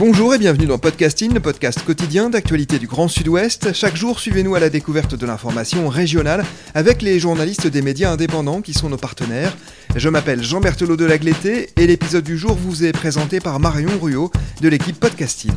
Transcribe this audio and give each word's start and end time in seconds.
Bonjour 0.00 0.34
et 0.34 0.38
bienvenue 0.38 0.64
dans 0.64 0.78
Podcasting, 0.78 1.34
le 1.34 1.40
podcast 1.40 1.84
quotidien 1.84 2.30
d'actualité 2.30 2.78
du 2.78 2.86
Grand 2.86 3.06
Sud-Ouest. 3.06 3.74
Chaque 3.74 3.96
jour, 3.96 4.18
suivez-nous 4.18 4.54
à 4.54 4.58
la 4.58 4.70
découverte 4.70 5.14
de 5.14 5.26
l'information 5.26 5.90
régionale 5.90 6.42
avec 6.74 7.02
les 7.02 7.18
journalistes 7.18 7.66
des 7.66 7.82
médias 7.82 8.10
indépendants 8.10 8.62
qui 8.62 8.72
sont 8.72 8.88
nos 8.88 8.96
partenaires. 8.96 9.54
Je 9.94 10.08
m'appelle 10.08 10.42
Jean 10.42 10.60
Berthelot 10.60 10.96
de 10.96 11.04
Lagleté 11.04 11.68
et 11.76 11.86
l'épisode 11.86 12.24
du 12.24 12.38
jour 12.38 12.54
vous 12.54 12.82
est 12.82 12.92
présenté 12.92 13.40
par 13.40 13.60
Marion 13.60 13.90
Ruot 14.00 14.30
de 14.62 14.68
l'équipe 14.70 14.98
Podcasting. 14.98 15.52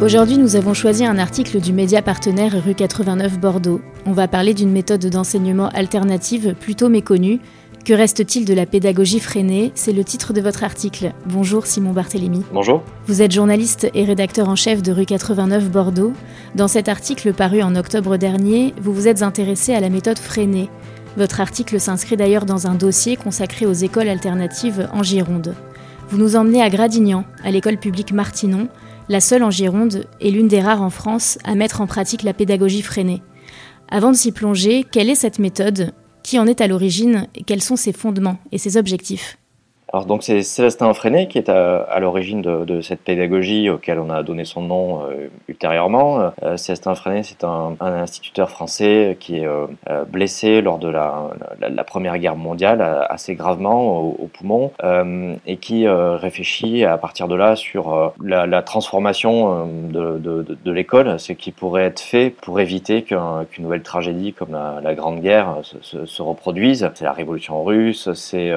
Aujourd'hui, 0.00 0.38
nous 0.38 0.54
avons 0.54 0.74
choisi 0.74 1.04
un 1.04 1.18
article 1.18 1.60
du 1.60 1.72
média 1.72 2.02
partenaire 2.02 2.62
Rue 2.64 2.76
89 2.76 3.40
Bordeaux. 3.40 3.80
On 4.06 4.12
va 4.12 4.28
parler 4.28 4.54
d'une 4.54 4.70
méthode 4.70 5.04
d'enseignement 5.06 5.70
alternative 5.70 6.54
plutôt 6.54 6.88
méconnue. 6.88 7.40
Que 7.88 7.94
reste-t-il 7.94 8.44
de 8.44 8.52
la 8.52 8.66
pédagogie 8.66 9.18
freinée? 9.18 9.72
C'est 9.74 9.94
le 9.94 10.04
titre 10.04 10.34
de 10.34 10.42
votre 10.42 10.62
article. 10.62 11.14
Bonjour 11.24 11.64
Simon 11.64 11.94
Barthélémy. 11.94 12.42
Bonjour. 12.52 12.82
Vous 13.06 13.22
êtes 13.22 13.32
journaliste 13.32 13.88
et 13.94 14.04
rédacteur 14.04 14.50
en 14.50 14.56
chef 14.56 14.82
de 14.82 14.92
Rue 14.92 15.06
89 15.06 15.70
Bordeaux. 15.70 16.12
Dans 16.54 16.68
cet 16.68 16.90
article 16.90 17.32
paru 17.32 17.62
en 17.62 17.74
octobre 17.74 18.18
dernier, 18.18 18.74
vous 18.78 18.92
vous 18.92 19.08
êtes 19.08 19.22
intéressé 19.22 19.72
à 19.72 19.80
la 19.80 19.88
méthode 19.88 20.18
freinée. 20.18 20.68
Votre 21.16 21.40
article 21.40 21.80
s'inscrit 21.80 22.18
d'ailleurs 22.18 22.44
dans 22.44 22.66
un 22.66 22.74
dossier 22.74 23.16
consacré 23.16 23.64
aux 23.64 23.72
écoles 23.72 24.10
alternatives 24.10 24.86
en 24.92 25.02
Gironde. 25.02 25.54
Vous 26.10 26.18
nous 26.18 26.36
emmenez 26.36 26.60
à 26.60 26.68
Gradignan, 26.68 27.24
à 27.42 27.50
l'école 27.50 27.78
publique 27.78 28.12
Martinon, 28.12 28.68
la 29.08 29.20
seule 29.20 29.42
en 29.42 29.50
Gironde 29.50 30.04
et 30.20 30.30
l'une 30.30 30.48
des 30.48 30.60
rares 30.60 30.82
en 30.82 30.90
France 30.90 31.38
à 31.42 31.54
mettre 31.54 31.80
en 31.80 31.86
pratique 31.86 32.22
la 32.22 32.34
pédagogie 32.34 32.82
freinée. 32.82 33.22
Avant 33.88 34.10
de 34.10 34.16
s'y 34.16 34.30
plonger, 34.30 34.84
quelle 34.84 35.08
est 35.08 35.14
cette 35.14 35.38
méthode? 35.38 35.94
Qui 36.22 36.38
en 36.38 36.46
est 36.46 36.60
à 36.60 36.66
l'origine 36.66 37.26
Quels 37.46 37.62
sont 37.62 37.76
ses 37.76 37.92
fondements 37.92 38.38
et 38.52 38.58
ses 38.58 38.76
objectifs 38.76 39.37
alors 39.90 40.04
donc 40.04 40.22
c'est 40.22 40.42
Célestin 40.42 40.92
Freinet 40.92 41.28
qui 41.28 41.38
est 41.38 41.48
à, 41.48 41.98
l'origine 41.98 42.42
de, 42.42 42.64
de, 42.66 42.82
cette 42.82 43.00
pédagogie 43.00 43.70
auquel 43.70 43.98
on 43.98 44.10
a 44.10 44.22
donné 44.22 44.44
son 44.44 44.60
nom 44.60 45.02
euh, 45.02 45.28
ultérieurement. 45.48 46.32
Euh, 46.42 46.58
Célestin 46.58 46.94
Freinet 46.94 47.22
c'est 47.22 47.42
un, 47.42 47.74
un, 47.80 47.92
instituteur 47.92 48.50
français 48.50 49.16
qui 49.18 49.38
est 49.38 49.46
euh, 49.46 49.66
blessé 50.06 50.60
lors 50.60 50.78
de 50.78 50.88
la, 50.88 51.30
la, 51.58 51.70
la, 51.70 51.84
Première 51.84 52.18
Guerre 52.18 52.36
mondiale 52.36 52.82
assez 53.08 53.34
gravement 53.34 53.98
au, 53.98 54.16
au 54.18 54.26
poumon 54.26 54.72
euh, 54.84 55.34
et 55.46 55.56
qui 55.56 55.88
réfléchit 55.88 56.84
à 56.84 56.98
partir 56.98 57.26
de 57.26 57.34
là 57.34 57.56
sur 57.56 58.12
la, 58.22 58.46
la, 58.46 58.62
transformation 58.62 59.66
de, 59.88 60.18
de, 60.18 60.58
de 60.62 60.72
l'école, 60.72 61.18
ce 61.18 61.32
qui 61.32 61.50
pourrait 61.50 61.84
être 61.84 62.00
fait 62.00 62.28
pour 62.28 62.60
éviter 62.60 63.02
qu'une 63.02 63.46
qu 63.50 63.62
nouvelle 63.62 63.82
tragédie 63.82 64.34
comme 64.34 64.52
la, 64.52 64.94
Grande 64.94 65.20
Guerre 65.20 65.58
se, 65.62 65.76
se, 65.80 66.04
se 66.04 66.22
reproduise. 66.22 66.90
C'est 66.94 67.04
la 67.04 67.12
Révolution 67.12 67.64
russe, 67.64 68.12
c'est 68.12 68.52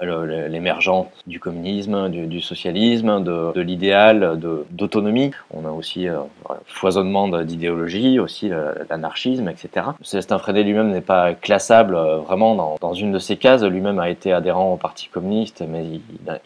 les 0.00 0.60
émergente 0.66 1.08
du 1.28 1.38
communisme, 1.38 2.08
du, 2.08 2.40
socialisme, 2.40 3.22
de, 3.22 3.60
l'idéal 3.60 4.38
d'autonomie. 4.70 5.30
On 5.54 5.64
a 5.64 5.70
aussi 5.70 6.08
euh, 6.08 6.18
foisonnement 6.66 7.28
d'idéologie, 7.42 8.18
aussi 8.18 8.50
l'anarchisme, 8.90 9.48
etc. 9.48 9.86
Célestin 10.02 10.38
Frédé 10.38 10.64
lui-même 10.64 10.90
n'est 10.90 11.00
pas 11.00 11.34
classable 11.34 11.94
euh, 11.94 12.18
vraiment 12.18 12.76
dans, 12.80 12.92
une 12.94 13.12
de 13.12 13.18
ces 13.18 13.36
cases. 13.36 13.62
Lui-même 13.62 14.00
a 14.00 14.10
été 14.10 14.32
adhérent 14.32 14.72
au 14.72 14.76
Parti 14.76 15.08
communiste, 15.08 15.62
mais 15.68 15.84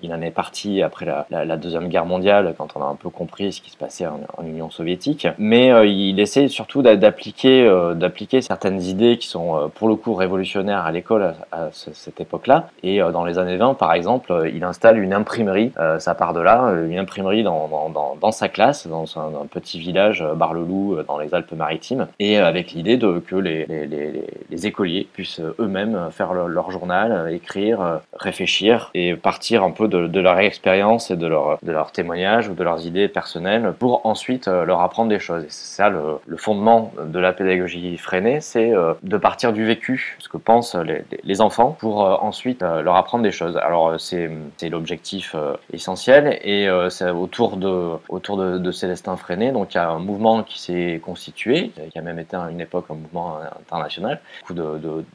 il, 0.02 0.14
en 0.14 0.20
est 0.20 0.30
parti 0.30 0.82
après 0.82 1.06
la, 1.06 1.56
Deuxième 1.56 1.88
Guerre 1.88 2.06
mondiale, 2.06 2.54
quand 2.58 2.68
on 2.76 2.82
a 2.82 2.86
un 2.86 2.94
peu 2.94 3.10
compris 3.10 3.52
ce 3.52 3.60
qui 3.60 3.70
se 3.70 3.76
passait 3.76 4.06
en, 4.06 4.20
Union 4.44 4.70
soviétique. 4.70 5.28
Mais 5.38 5.70
euh, 5.70 5.86
il 5.86 6.18
essaie 6.18 6.48
surtout 6.48 6.82
d'appliquer 6.82 7.66
euh, 7.66 8.40
certaines 8.40 8.82
idées 8.82 9.18
qui 9.18 9.28
sont 9.28 9.56
euh, 9.56 9.68
pour 9.68 9.88
le 9.88 9.96
coup 9.96 10.14
révolutionnaires 10.14 10.84
à 10.84 10.92
l'école 10.92 11.34
à, 11.52 11.68
cette 11.72 12.20
époque-là. 12.20 12.68
Et 12.82 13.00
euh, 13.00 13.12
dans 13.12 13.24
les 13.24 13.38
années 13.38 13.56
20, 13.56 13.74
par 13.74 13.92
exemple, 13.92 14.09
euh, 14.30 14.50
il 14.52 14.64
installe 14.64 14.98
une 14.98 15.12
imprimerie, 15.12 15.72
euh, 15.78 15.98
ça 15.98 16.14
part 16.14 16.32
de 16.32 16.40
là, 16.40 16.68
euh, 16.68 16.88
une 16.88 16.98
imprimerie 16.98 17.42
dans, 17.42 18.32
sa 18.32 18.48
classe, 18.48 18.86
dans 18.86 19.04
un, 19.18 19.46
petit 19.46 19.78
village, 19.78 20.24
Bar-le-Loup, 20.36 20.98
dans 21.06 21.18
les 21.18 21.34
Alpes-Maritimes, 21.34 22.06
et 22.18 22.38
avec 22.38 22.72
l'idée 22.72 22.98
que 22.98 23.36
les, 23.36 24.66
écoliers 24.66 25.08
puissent 25.12 25.40
eux-mêmes 25.58 26.08
faire 26.10 26.32
leur, 26.34 26.70
journal, 26.70 27.32
écrire, 27.32 28.00
réfléchir 28.12 28.90
et 28.94 29.14
partir 29.14 29.64
un 29.64 29.70
peu 29.70 29.88
de, 29.88 30.20
leur 30.20 30.38
expérience 30.38 31.10
et 31.10 31.16
de 31.16 31.26
leur, 31.26 31.58
de 31.62 31.74
témoignage 31.92 32.48
ou 32.48 32.54
de 32.54 32.62
leurs 32.62 32.86
idées 32.86 33.08
personnelles 33.08 33.72
pour 33.78 34.06
ensuite 34.06 34.46
leur 34.46 34.80
apprendre 34.80 35.08
des 35.08 35.18
choses. 35.18 35.44
Et 35.44 35.50
c'est 35.50 35.76
ça 35.76 35.88
le, 35.88 36.00
le, 36.26 36.36
fondement 36.36 36.92
de 37.02 37.18
la 37.18 37.32
pédagogie 37.32 37.96
freinée, 37.96 38.40
c'est 38.40 38.72
de 39.02 39.16
partir 39.16 39.52
du 39.52 39.64
vécu, 39.64 40.16
ce 40.18 40.28
que 40.28 40.36
pensent 40.36 40.76
les, 40.76 41.02
les 41.24 41.40
enfants, 41.40 41.76
pour 41.78 42.00
ensuite 42.22 42.62
leur 42.62 42.96
apprendre 42.96 43.24
des 43.24 43.32
choses. 43.32 43.56
Alors 43.56 43.98
c'est 44.00 44.68
l'objectif 44.68 45.34
euh, 45.34 45.54
essentiel. 45.72 46.38
Et 46.42 46.68
euh, 46.68 46.90
c'est 46.90 47.10
autour 47.10 47.56
de, 47.56 48.72
Célestin 48.72 49.16
Freinet, 49.16 49.52
donc 49.52 49.74
il 49.74 49.76
y 49.76 49.80
a 49.80 49.90
un 49.90 49.98
mouvement 49.98 50.42
qui 50.42 50.60
s'est 50.60 51.00
constitué, 51.04 51.72
qui 51.92 51.98
a 51.98 52.02
même 52.02 52.18
été 52.18 52.36
à 52.36 52.50
une 52.50 52.60
époque 52.60 52.86
un 52.90 52.94
mouvement 52.94 53.38
international. 53.60 54.20
Beaucoup 54.46 54.60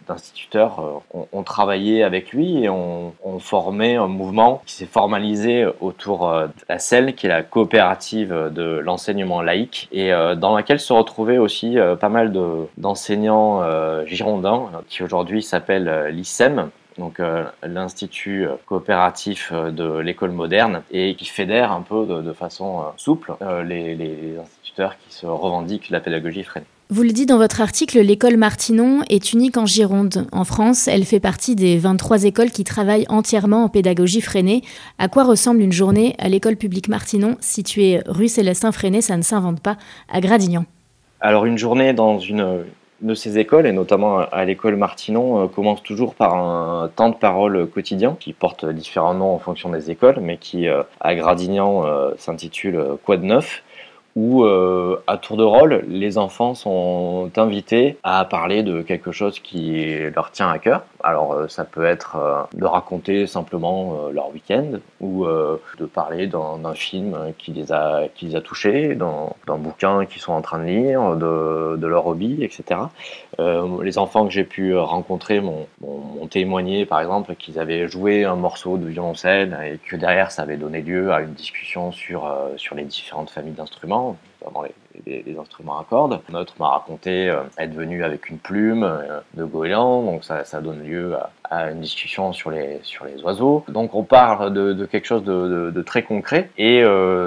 d'instituteurs 0.07 1.01
euh, 1.15 1.19
ont, 1.31 1.43
travaillé 1.43 2.03
avec 2.03 2.31
lui 2.31 2.63
et 2.63 2.69
ont, 2.69 3.13
formé 3.39 3.95
un 3.95 4.07
mouvement 4.07 4.61
qui 4.65 4.75
s'est 4.75 4.85
formalisé 4.85 5.65
autour 5.81 6.31
de 6.31 6.49
la 6.69 6.79
CEL, 6.79 7.15
qui 7.15 7.25
est 7.25 7.29
la 7.29 7.43
coopérative 7.43 8.29
de 8.29 8.79
l'enseignement 8.79 9.41
laïque, 9.41 9.89
et 9.91 10.11
dans 10.37 10.55
laquelle 10.55 10.79
se 10.79 10.93
retrouvaient 10.93 11.37
aussi 11.37 11.77
pas 11.99 12.09
mal 12.09 12.33
d'enseignants 12.77 13.61
girondins, 14.05 14.69
qui 14.87 15.03
aujourd'hui 15.03 15.43
s'appellent 15.43 16.07
l'ISEM, 16.11 16.69
donc 16.97 17.19
euh, 17.19 17.45
l'Institut 17.63 18.47
coopératif 18.65 19.51
de 19.51 19.97
l'école 19.99 20.31
moderne, 20.31 20.81
et 20.91 21.15
qui 21.15 21.25
fédère 21.25 21.71
un 21.71 21.81
peu 21.81 22.05
de, 22.05 22.21
de 22.21 22.33
façon 22.33 22.79
euh, 22.79 22.83
souple 22.97 23.33
euh, 23.41 23.63
les, 23.63 23.95
les, 23.95 24.37
instituteurs 24.39 24.95
qui 24.97 25.13
se 25.13 25.25
revendiquent 25.25 25.89
la 25.89 25.99
pédagogie 25.99 26.43
freinée. 26.43 26.65
Vous 26.89 27.01
le 27.01 27.09
dites 27.09 27.29
dans 27.29 27.37
votre 27.37 27.61
article, 27.61 27.99
l'école 27.99 28.37
Martinon 28.37 29.01
est 29.09 29.33
unique 29.33 29.57
en 29.57 29.65
Gironde. 29.65 30.27
En 30.31 30.43
France, 30.43 30.87
elle 30.87 31.03
fait 31.03 31.19
partie 31.19 31.55
des 31.55 31.77
23 31.77 32.25
écoles 32.25 32.51
qui 32.51 32.63
travaillent 32.63 33.07
entièrement 33.09 33.63
en 33.63 33.69
pédagogie 33.69 34.21
freinée. 34.21 34.61
À 34.99 35.07
quoi 35.07 35.23
ressemble 35.23 35.61
une 35.61 35.71
journée 35.71 36.15
à 36.19 36.29
l'école 36.29 36.57
publique 36.57 36.87
Martinon, 36.87 37.37
située 37.39 38.01
rue 38.05 38.27
Célestin 38.27 38.71
Freinet, 38.71 39.01
ça 39.01 39.17
ne 39.17 39.23
s'invente 39.23 39.61
pas, 39.61 39.77
à 40.09 40.21
Gradignan? 40.21 40.65
Alors 41.21 41.45
une 41.45 41.57
journée 41.57 41.93
dans 41.93 42.19
une 42.19 42.65
de 43.01 43.13
ces 43.13 43.37
écoles, 43.37 43.65
et 43.65 43.71
notamment 43.71 44.19
à 44.19 44.45
l'école 44.45 44.75
Martinon, 44.75 45.43
euh, 45.43 45.47
commence 45.47 45.83
toujours 45.83 46.15
par 46.15 46.35
un 46.35 46.89
temps 46.95 47.09
de 47.09 47.15
parole 47.15 47.67
quotidien 47.67 48.15
qui 48.19 48.33
porte 48.33 48.65
différents 48.65 49.13
noms 49.13 49.33
en 49.33 49.39
fonction 49.39 49.69
des 49.69 49.91
écoles, 49.91 50.19
mais 50.21 50.37
qui 50.37 50.67
euh, 50.67 50.83
à 51.01 51.15
Gradignan 51.15 51.85
euh, 51.85 52.11
s'intitule 52.17 52.81
Quoi 53.03 53.17
de 53.17 53.25
neuf? 53.25 53.63
Où 54.15 54.45
euh, 54.45 54.97
à 55.07 55.17
tour 55.17 55.35
de 55.35 55.43
rôle, 55.43 55.83
les 55.87 56.17
enfants 56.17 56.55
sont 56.55 57.29
invités 57.35 57.97
à 58.03 58.23
parler 58.23 58.63
de 58.63 58.81
quelque 58.81 59.11
chose 59.11 59.39
qui 59.39 59.97
leur 60.15 60.31
tient 60.31 60.49
à 60.49 60.57
cœur. 60.57 60.83
Alors 61.03 61.33
euh, 61.33 61.47
ça 61.49 61.65
peut 61.65 61.83
être 61.83 62.15
euh, 62.15 62.41
de 62.53 62.65
raconter 62.65 63.27
simplement 63.27 64.07
leur 64.13 64.31
week-end 64.33 64.79
ou 65.01 65.25
de 65.25 65.85
parler 65.85 66.27
d'un 66.27 66.73
film 66.73 67.33
qui 67.37 67.51
les 67.51 67.71
a 67.71 68.03
qui 68.13 68.27
les 68.27 68.35
a 68.35 68.41
touchés, 68.41 68.95
d'un 68.95 69.57
bouquin 69.57 70.05
qu'ils 70.05 70.21
sont 70.21 70.33
en 70.33 70.41
train 70.41 70.59
de 70.59 70.65
lire, 70.65 71.15
de, 71.15 71.75
de 71.77 71.87
leur 71.87 72.07
hobby, 72.07 72.43
etc. 72.43 72.79
les 73.39 73.97
enfants 73.97 74.25
que 74.25 74.31
j'ai 74.31 74.43
pu 74.43 74.75
rencontrer 74.75 75.41
m'ont 75.41 75.67
témoigné 76.29 76.85
par 76.85 77.01
exemple 77.01 77.35
qu'ils 77.35 77.59
avaient 77.59 77.87
joué 77.87 78.25
un 78.25 78.35
morceau 78.35 78.77
de 78.77 78.87
violoncelle 78.87 79.57
et 79.65 79.77
que 79.77 79.95
derrière 79.95 80.31
ça 80.31 80.43
avait 80.43 80.57
donné 80.57 80.81
lieu 80.81 81.11
à 81.11 81.21
une 81.21 81.33
discussion 81.33 81.91
sur 81.91 82.31
sur 82.57 82.75
les 82.75 82.83
différentes 82.83 83.29
familles 83.29 83.53
d'instruments 83.53 84.17
notamment 84.41 84.63
les, 84.63 84.71
des, 85.05 85.35
instruments 85.39 85.79
à 85.79 85.83
cordes. 85.83 86.19
Un 86.31 86.35
autre 86.35 86.53
m'a 86.59 86.69
raconté 86.69 87.33
être 87.57 87.73
venu 87.73 88.03
avec 88.03 88.29
une 88.29 88.37
plume 88.37 88.89
de 89.33 89.43
goéland, 89.43 90.03
donc 90.03 90.23
ça, 90.23 90.43
donne 90.61 90.83
lieu 90.83 91.15
à, 91.15 91.29
à, 91.43 91.71
une 91.71 91.81
discussion 91.81 92.33
sur 92.33 92.51
les, 92.51 92.79
sur 92.83 93.05
les 93.05 93.21
oiseaux. 93.23 93.63
Donc 93.67 93.95
on 93.95 94.03
parle 94.03 94.53
de, 94.53 94.85
quelque 94.85 95.05
chose 95.05 95.23
de, 95.23 95.81
très 95.81 96.03
concret 96.03 96.49
et 96.57 96.83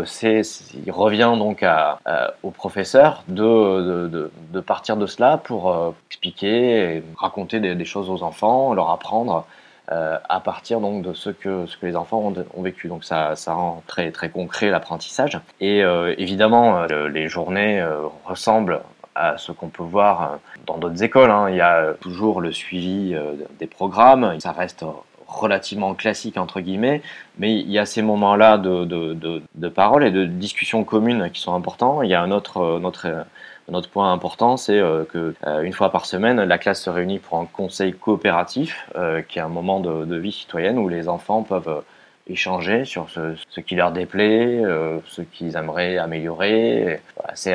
c'est, 0.07 0.43
il 0.85 0.91
revient 0.91 1.35
donc 1.39 1.63
à, 1.63 2.01
au 2.43 2.51
professeur 2.51 3.25
de, 3.29 4.09
de, 4.53 4.61
partir 4.61 4.97
de 4.97 5.07
cela 5.07 5.37
pour 5.39 5.95
expliquer, 6.11 6.97
et 6.97 7.03
raconter 7.17 7.61
des 7.61 7.85
choses 7.85 8.11
aux 8.11 8.23
enfants, 8.23 8.75
leur 8.75 8.91
apprendre 8.91 9.47
euh, 9.91 10.19
à 10.29 10.41
partir 10.41 10.81
donc 10.81 11.03
de 11.03 11.15
ce 11.15 11.31
que, 11.31 11.65
ce 11.65 11.79
que 11.79 11.87
les 11.87 11.97
enfants 11.97 12.33
ont, 12.55 12.63
vécu. 12.63 12.89
Donc 12.89 13.05
ça, 13.05 13.37
ça 13.37 13.55
rend 13.55 13.83
très, 13.87 14.11
très 14.11 14.29
concret 14.29 14.69
l'apprentissage. 14.69 15.41
Et 15.61 15.83
euh, 15.83 16.15
évidemment, 16.19 16.83
euh, 16.91 17.09
les 17.09 17.29
journées 17.29 17.83
ressemblent 18.27 18.83
à 19.15 19.39
ce 19.39 19.51
qu'on 19.51 19.69
peut 19.69 19.83
voir 19.83 20.41
dans 20.67 20.77
d'autres 20.77 21.03
écoles. 21.03 21.31
Hein. 21.31 21.49
Il 21.49 21.57
y 21.57 21.63
a 21.63 21.95
toujours 22.01 22.43
le 22.43 22.53
suivi 22.53 23.17
des 23.59 23.67
programmes. 23.67 24.39
Ça 24.41 24.53
reste 24.53 24.85
relativement 25.27 25.95
classique 25.95 26.37
entre 26.37 26.61
guillemets, 26.61 27.03
mais 27.39 27.55
il 27.55 27.71
y 27.71 27.79
a 27.79 27.87
ces 27.87 28.03
moments-là 28.03 28.57
de, 28.59 28.85
de, 28.85 29.15
de, 29.15 29.43
de, 29.55 29.69
parole 29.69 30.05
et 30.05 30.11
de 30.11 30.25
discussion 30.25 30.85
commune 30.85 31.31
qui 31.33 31.41
sont 31.41 31.55
importants. 31.55 32.03
Il 32.03 32.11
y 32.11 32.15
a 32.15 32.23
un 32.23 32.31
autre, 32.31 32.79
notre 32.79 33.25
un 33.71 33.75
autre 33.75 33.91
point 33.91 34.13
important, 34.13 34.57
c'est 34.57 34.79
euh, 34.79 35.05
que 35.05 35.35
euh, 35.47 35.63
une 35.63 35.73
fois 35.73 35.93
par 35.93 36.07
semaine, 36.07 36.43
la 36.43 36.59
classe 36.59 36.83
se 36.83 36.91
réunit 36.91 37.19
pour 37.19 37.39
un 37.39 37.47
conseil 37.47 37.93
coopératif, 37.93 38.89
euh, 38.97 39.21
qui 39.21 39.39
est 39.39 39.43
un 39.43 39.49
moment 39.49 39.81
de, 39.81 40.17
vie 40.17 40.33
citoyenne 40.33 40.79
où 40.79 40.89
les 40.89 41.09
enfants 41.09 41.43
peuvent 41.43 41.83
échanger 42.29 42.85
sur 42.85 43.09
ce, 43.11 43.61
qui 43.61 43.75
leur 43.75 43.93
déplaît, 43.93 44.63
ce 45.07 45.23
qu'ils 45.23 45.57
aimeraient 45.57 45.97
améliorer. 45.97 47.01
c'est 47.35 47.55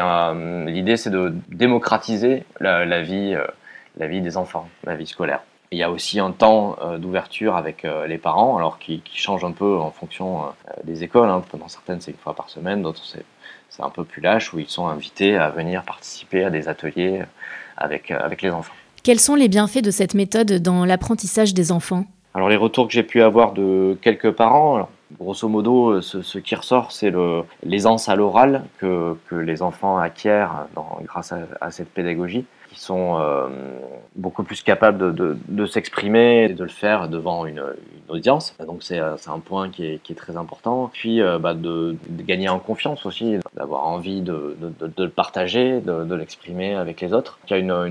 l'idée, 0.65 0.98
c'est 0.98 1.12
de 1.12 1.33
démocratiser 1.50 2.44
la, 2.59 3.01
vie, 3.01 3.36
la 3.98 4.07
vie 4.07 4.21
des 4.21 4.36
enfants, 4.36 4.68
la 4.86 4.95
vie 4.95 5.06
scolaire. 5.06 5.42
Il 5.73 5.79
y 5.79 5.83
a 5.83 5.89
aussi 5.89 6.19
un 6.19 6.31
temps 6.31 6.77
d'ouverture 6.99 7.55
avec 7.55 7.85
les 8.07 8.19
parents, 8.19 8.57
alors 8.57 8.77
qui, 8.77 9.01
change 9.15 9.43
un 9.43 9.51
peu 9.51 9.77
en 9.77 9.89
fonction 9.89 10.43
des 10.83 11.03
écoles. 11.03 11.29
Hein. 11.29 11.41
Dans 11.59 11.67
certaines, 11.67 11.99
c'est 11.99 12.11
une 12.11 12.17
fois 12.17 12.35
par 12.35 12.49
semaine, 12.49 12.83
d'autres, 12.83 13.03
c'est 13.03 13.83
un 13.83 13.89
peu 13.89 14.03
plus 14.03 14.21
lâche, 14.21 14.53
où 14.53 14.59
ils 14.59 14.69
sont 14.69 14.87
invités 14.87 15.35
à 15.35 15.49
venir 15.49 15.83
participer 15.83 16.43
à 16.43 16.51
des 16.51 16.67
ateliers 16.67 17.23
avec, 17.77 18.11
euh, 18.11 18.19
avec 18.21 18.41
les 18.41 18.51
enfants. 18.51 18.73
Quels 19.03 19.19
sont 19.19 19.35
les 19.35 19.47
bienfaits 19.47 19.81
de 19.81 19.91
cette 19.91 20.13
méthode 20.13 20.61
dans 20.61 20.85
l'apprentissage 20.85 21.53
des 21.53 21.71
enfants? 21.71 22.05
Alors 22.35 22.49
les 22.49 22.55
retours 22.55 22.87
que 22.87 22.93
j'ai 22.93 23.03
pu 23.03 23.21
avoir 23.21 23.53
de 23.53 23.97
quelques 24.01 24.31
parents, 24.31 24.87
grosso 25.19 25.47
modo, 25.47 26.01
ce, 26.01 26.37
qui 26.39 26.55
ressort, 26.55 26.91
c'est 26.91 27.11
l'aisance 27.63 28.09
à 28.09 28.15
l'oral 28.15 28.63
que, 28.79 29.15
que, 29.27 29.35
les 29.35 29.61
enfants 29.61 29.97
acquièrent 29.97 30.67
grâce 31.03 31.33
à, 31.61 31.69
cette 31.69 31.89
pédagogie 31.89 32.45
qui 32.73 32.79
sont 32.79 33.19
euh, 33.19 33.47
beaucoup 34.15 34.43
plus 34.43 34.63
capables 34.63 35.13
de, 35.13 35.65
s'exprimer 35.65 36.45
et 36.45 36.49
de 36.49 36.63
le 36.63 36.69
faire 36.69 37.07
devant 37.07 37.45
une, 37.45 37.63
audience. 38.09 38.55
Donc 38.67 38.83
c'est 38.83 38.99
un 38.99 39.39
point 39.39 39.69
qui 39.69 39.85
est, 39.85 40.15
très 40.15 40.35
important. 40.37 40.89
Puis 40.91 41.21
euh, 41.21 41.39
bah, 41.39 41.53
de, 41.53 41.95
gagner 42.09 42.49
en 42.49 42.59
confiance 42.59 43.05
aussi, 43.05 43.37
d'avoir 43.55 43.85
envie 43.87 44.21
de, 44.21 44.57
le 44.97 45.07
partager, 45.07 45.79
de, 45.79 46.15
l'exprimer 46.15 46.75
avec 46.75 47.01
les 47.01 47.13
autres. 47.13 47.39
Il 47.49 47.65
y 47.65 47.69
a 47.69 47.87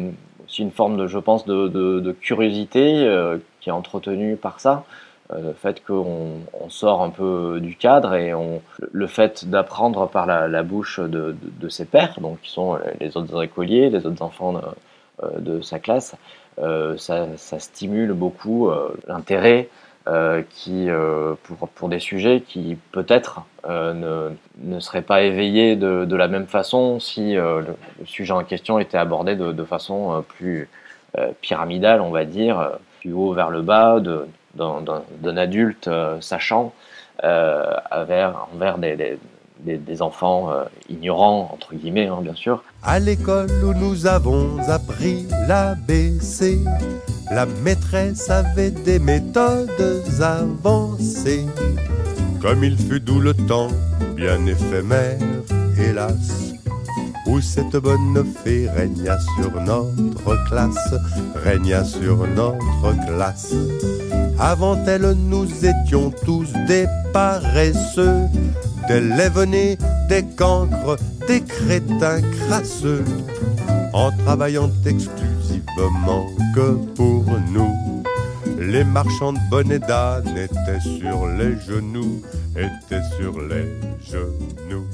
aussi 0.46 0.62
une 0.62 0.70
forme 0.70 0.96
de, 0.96 1.06
je 1.06 1.18
pense, 1.18 1.46
de, 1.46 2.12
curiosité 2.20 3.04
euh, 3.04 3.38
qui 3.60 3.68
est 3.68 3.72
entretenue 3.72 4.36
par 4.36 4.60
ça 4.60 4.84
le 5.30 5.52
fait 5.52 5.82
qu'on 5.84 6.40
on 6.52 6.68
sort 6.68 7.02
un 7.02 7.10
peu 7.10 7.58
du 7.60 7.76
cadre 7.76 8.14
et 8.14 8.34
on, 8.34 8.60
le 8.90 9.06
fait 9.06 9.48
d'apprendre 9.48 10.06
par 10.06 10.26
la, 10.26 10.62
bouche 10.62 11.00
de, 11.00 11.34
ses 11.68 11.84
pairs, 11.84 12.18
donc 12.20 12.40
qui 12.42 12.50
sont 12.50 12.78
les 13.00 13.16
autres 13.16 13.42
écoliers, 13.42 13.88
les 13.88 14.04
autres 14.04 14.22
enfants 14.22 14.52
de, 14.52 15.40
de 15.40 15.60
sa 15.62 15.78
classe, 15.78 16.16
euh, 16.58 16.96
ça, 16.98 17.26
stimule 17.58 18.12
beaucoup 18.12 18.68
euh, 18.68 18.94
l'intérêt 19.06 19.68
euh, 20.08 20.42
qui, 20.50 20.88
pour, 21.44 21.68
pour, 21.68 21.88
des 21.88 22.00
sujets 22.00 22.40
qui 22.40 22.76
peut-être 22.90 23.42
ne, 23.66 24.30
ne 24.58 24.80
seraient 24.80 25.02
pas 25.02 25.22
éveillés 25.22 25.76
de, 25.76 26.04
de 26.04 26.16
la 26.16 26.28
même 26.28 26.46
façon 26.46 27.00
si 27.00 27.34
le, 27.34 27.64
sujet 28.04 28.32
en 28.32 28.44
question 28.44 28.78
était 28.78 28.98
abordé 28.98 29.36
de, 29.36 29.64
façon 29.64 30.24
plus 30.28 30.68
pyramidale, 31.40 32.00
on 32.00 32.10
va 32.10 32.24
dire, 32.24 32.72
plus 33.00 33.12
haut 33.12 33.32
vers 33.32 33.50
le 33.50 33.62
bas, 33.62 34.00
d'un 34.54 35.36
adulte 35.36 35.88
euh, 35.88 36.20
sachant 36.20 36.72
euh, 37.24 37.74
envers, 37.90 38.48
envers 38.54 38.78
des, 38.78 39.18
des, 39.60 39.78
des, 39.78 40.02
enfants 40.02 40.50
euh, 40.50 40.64
ignorants, 40.88 41.50
entre 41.52 41.74
guillemets, 41.74 42.06
hein, 42.06 42.18
bien 42.20 42.34
sûr. 42.34 42.62
À 42.82 42.98
l'école 42.98 43.50
où 43.64 43.74
nous 43.74 44.06
avons 44.06 44.58
appris 44.68 45.26
l'ABC, 45.46 46.58
la 47.30 47.46
maîtresse 47.46 48.28
avait 48.28 48.70
des 48.70 48.98
méthodes 48.98 49.70
avancées. 50.20 51.46
Comme 52.40 52.64
il 52.64 52.76
fut 52.76 53.00
doux 53.00 53.20
le 53.20 53.34
temps, 53.34 53.68
bien 54.16 54.44
éphémère, 54.46 55.18
hélas, 55.78 56.52
où 57.26 57.40
cette 57.40 57.76
bonne 57.76 58.24
fée 58.42 58.68
régna 58.68 59.16
sur 59.36 59.60
notre 59.60 60.44
classe, 60.48 60.94
régna 61.36 61.84
sur 61.84 62.26
notre 62.26 63.06
classe. 63.06 63.54
Avant 64.38 64.76
elle, 64.86 65.14
nous 65.28 65.46
étions 65.64 66.12
tous 66.24 66.48
des 66.66 66.86
paresseux, 67.12 68.22
des 68.88 69.00
lavenés, 69.00 69.78
des 70.08 70.24
cancres, 70.36 70.96
des 71.28 71.40
crétins 71.40 72.20
crasseux, 72.20 73.04
en 73.92 74.10
travaillant 74.24 74.70
exclusivement 74.84 76.26
que 76.54 76.72
pour 76.94 77.24
nous. 77.52 78.02
Les 78.58 78.84
marchands 78.84 79.32
de 79.32 79.38
bonnets 79.50 79.78
d'âne 79.78 80.36
étaient 80.36 80.80
sur 80.80 81.26
les 81.26 81.54
genoux, 81.66 82.22
étaient 82.56 83.02
sur 83.18 83.40
les 83.40 83.66
genoux. 84.10 84.84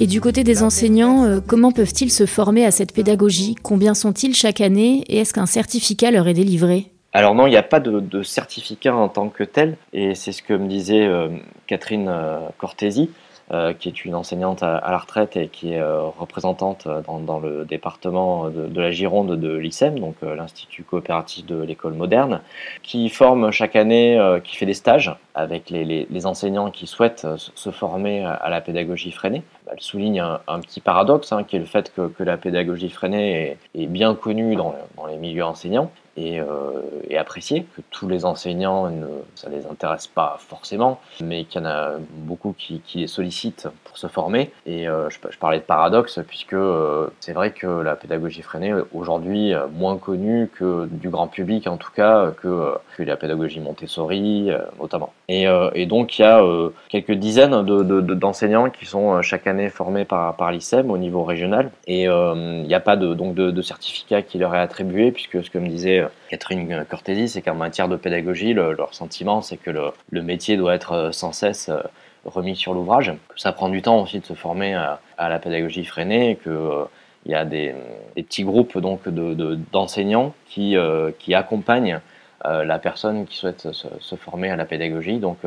Et 0.00 0.06
du 0.06 0.20
côté 0.20 0.44
des 0.44 0.62
enseignants, 0.62 1.24
euh, 1.24 1.40
comment 1.44 1.72
peuvent-ils 1.72 2.12
se 2.12 2.24
former 2.24 2.64
à 2.64 2.70
cette 2.70 2.92
pédagogie? 2.92 3.56
Combien 3.62 3.94
sont-ils 3.94 4.34
chaque 4.34 4.60
année? 4.60 5.02
Et 5.08 5.18
est-ce 5.18 5.34
qu'un 5.34 5.46
certificat 5.46 6.10
leur 6.12 6.28
est 6.28 6.34
délivré? 6.34 6.92
Alors 7.14 7.34
non, 7.34 7.46
il 7.46 7.50
n'y 7.50 7.56
a 7.56 7.62
pas 7.62 7.80
de, 7.80 8.22
certificat 8.22 8.94
en 8.94 9.08
tant 9.08 9.28
que 9.28 9.42
tel, 9.42 9.76
et 9.92 10.14
c'est 10.14 10.32
ce 10.32 10.42
que 10.42 10.52
me 10.52 10.68
disait 10.68 11.06
euh, 11.06 11.28
Catherine 11.66 12.08
euh, 12.08 12.40
Cortési, 12.58 13.10
euh, 13.50 13.72
qui 13.72 13.88
est 13.88 14.04
une 14.04 14.14
enseignante 14.14 14.62
à, 14.62 14.82
la 14.90 14.98
retraite 14.98 15.34
et 15.38 15.48
qui 15.48 15.72
est 15.72 15.82
représentante 15.82 16.86
dans, 17.06 17.38
le 17.38 17.64
département 17.64 18.50
de, 18.50 18.78
la 18.78 18.90
Gironde 18.90 19.40
de 19.40 19.56
l'ICEM, 19.56 19.98
donc 19.98 20.16
l'Institut 20.20 20.82
coopératif 20.82 21.46
de 21.46 21.62
l'école 21.62 21.94
moderne, 21.94 22.42
qui 22.82 23.08
forme 23.08 23.52
chaque 23.52 23.74
année, 23.74 24.20
qui 24.44 24.58
fait 24.58 24.66
des 24.66 24.74
stages 24.74 25.16
avec 25.34 25.70
les, 25.70 26.26
enseignants 26.26 26.70
qui 26.70 26.86
souhaitent 26.86 27.26
se 27.36 27.70
former 27.70 28.22
à 28.22 28.50
la 28.50 28.60
pédagogie 28.60 29.12
freinée. 29.12 29.42
Elle 29.72 29.80
souligne 29.80 30.20
un, 30.20 30.60
petit 30.60 30.82
paradoxe, 30.82 31.32
hein, 31.32 31.42
qui 31.42 31.56
est 31.56 31.60
le 31.60 31.64
fait 31.64 31.90
que, 31.94 32.22
la 32.22 32.36
pédagogie 32.36 32.90
freinée 32.90 33.56
est, 33.74 33.86
bien 33.86 34.14
connue 34.14 34.56
dans 34.56 34.74
les 35.08 35.16
milieux 35.16 35.44
enseignants, 35.44 35.90
euh, 36.26 36.80
et, 37.08 37.16
que 37.16 37.80
tous 37.90 38.08
les 38.08 38.24
enseignants, 38.24 38.90
ne, 38.90 39.06
ça 39.34 39.48
les 39.48 39.66
intéresse 39.66 40.06
pas 40.06 40.36
forcément, 40.40 41.00
mais 41.22 41.44
qu'il 41.44 41.60
y 41.60 41.64
en 41.64 41.68
a 41.68 41.92
beaucoup 42.10 42.54
qui, 42.56 42.82
les 42.94 43.06
sollicitent 43.06 43.68
pour 43.84 43.98
se 43.98 44.06
former. 44.06 44.50
Et 44.66 44.88
euh, 44.88 45.08
je, 45.10 45.38
parlais 45.38 45.58
de 45.58 45.64
paradoxe, 45.64 46.20
puisque 46.26 46.54
euh, 46.54 47.08
c'est 47.20 47.32
vrai 47.32 47.52
que 47.52 47.66
la 47.66 47.96
pédagogie 47.96 48.42
freinée, 48.42 48.74
aujourd'hui, 48.92 49.52
moins 49.72 49.96
connue 49.96 50.50
que 50.54 50.86
du 50.90 51.08
grand 51.08 51.28
public, 51.28 51.66
en 51.66 51.76
tout 51.76 51.92
cas, 51.92 52.30
que, 52.42 52.74
la 52.98 53.16
pédagogie 53.16 53.60
Montessori, 53.60 54.50
notamment. 54.80 55.12
Et, 55.28 55.46
et, 55.74 55.86
donc, 55.86 56.18
il 56.18 56.22
y 56.22 56.24
a 56.24 56.42
quelques 56.88 57.12
dizaines 57.12 57.62
d'enseignants 57.62 58.64
de, 58.64 58.72
qui 58.72 58.86
sont 58.86 59.22
chaque 59.22 59.46
année 59.46 59.70
formés 59.70 60.04
par, 60.04 60.34
par 60.34 60.50
l'ICEM 60.50 60.90
au 60.90 60.98
niveau 60.98 61.22
régional. 61.22 61.70
Et 61.86 62.02
il 62.02 62.62
n'y 62.66 62.74
a 62.74 62.80
pas 62.80 62.96
donc 62.96 63.34
de, 63.34 63.62
certificat 63.62 64.22
qui 64.22 64.38
leur 64.38 64.54
est 64.54 64.58
attribué, 64.58 65.12
puisque 65.12 65.44
ce 65.44 65.48
que 65.50 65.58
me 65.58 65.68
disait 65.68 66.07
Catherine 66.28 66.84
Cortési, 66.88 67.28
c'est 67.28 67.42
qu'en 67.42 67.54
matière 67.54 67.88
de 67.88 67.96
pédagogie, 67.96 68.54
leur 68.54 68.94
sentiment, 68.94 69.42
c'est 69.42 69.56
que 69.56 69.70
le, 69.70 70.22
métier 70.22 70.56
doit 70.56 70.74
être 70.74 70.92
euh, 70.92 71.12
sans 71.12 71.32
cesse 71.32 71.68
euh, 71.68 71.80
remis 72.24 72.56
sur 72.56 72.74
l'ouvrage, 72.74 73.12
que 73.28 73.40
ça 73.40 73.52
prend 73.52 73.68
du 73.68 73.82
temps 73.82 74.02
aussi 74.02 74.20
de 74.20 74.24
se 74.24 74.34
former 74.34 74.74
à, 74.74 75.00
la 75.18 75.38
pédagogie 75.38 75.84
freinée, 75.84 76.38
qu'il 76.42 76.52
euh, 76.52 76.84
y 77.26 77.34
a 77.34 77.44
des, 77.44 77.74
petits 78.16 78.44
groupes 78.44 78.78
donc 78.78 79.08
d'enseignants 79.08 80.34
qui, 80.46 80.76
qui 81.18 81.34
accompagnent 81.34 82.00
la 82.44 82.78
personne 82.78 83.26
qui 83.26 83.36
souhaite 83.36 83.72
se, 83.72 84.16
former 84.16 84.50
à 84.50 84.56
la 84.56 84.64
pédagogie. 84.64 85.18
Donc 85.18 85.38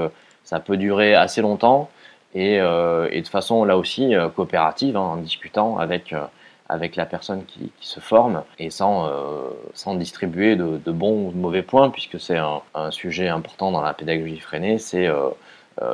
ça 0.43 0.59
peut 0.59 0.77
durer 0.77 1.13
assez 1.13 1.41
longtemps 1.41 1.89
et, 2.33 2.57
de 2.59 3.27
façon 3.29 3.63
là 3.63 3.77
aussi 3.77 4.13
coopérative, 4.35 4.97
hein, 4.97 5.01
en 5.01 5.17
discutant 5.17 5.77
avec 5.77 6.15
avec 6.71 6.95
la 6.95 7.05
personne 7.05 7.43
qui, 7.45 7.71
se 7.81 7.99
forme 7.99 8.43
et 8.57 8.69
sans, 8.69 9.07
euh, 9.07 9.49
sans 9.73 9.95
distribuer 9.95 10.55
de, 10.55 10.91
bons 10.91 11.27
ou 11.27 11.31
de 11.31 11.37
mauvais 11.37 11.61
points, 11.61 11.89
puisque 11.89 12.19
c'est 12.19 12.37
un, 12.37 12.61
sujet 12.91 13.27
important 13.27 13.71
dans 13.71 13.81
la 13.81 13.93
pédagogie 13.93 14.39
freinée, 14.39 14.77
c'est 14.77 15.07
euh, 15.07 15.29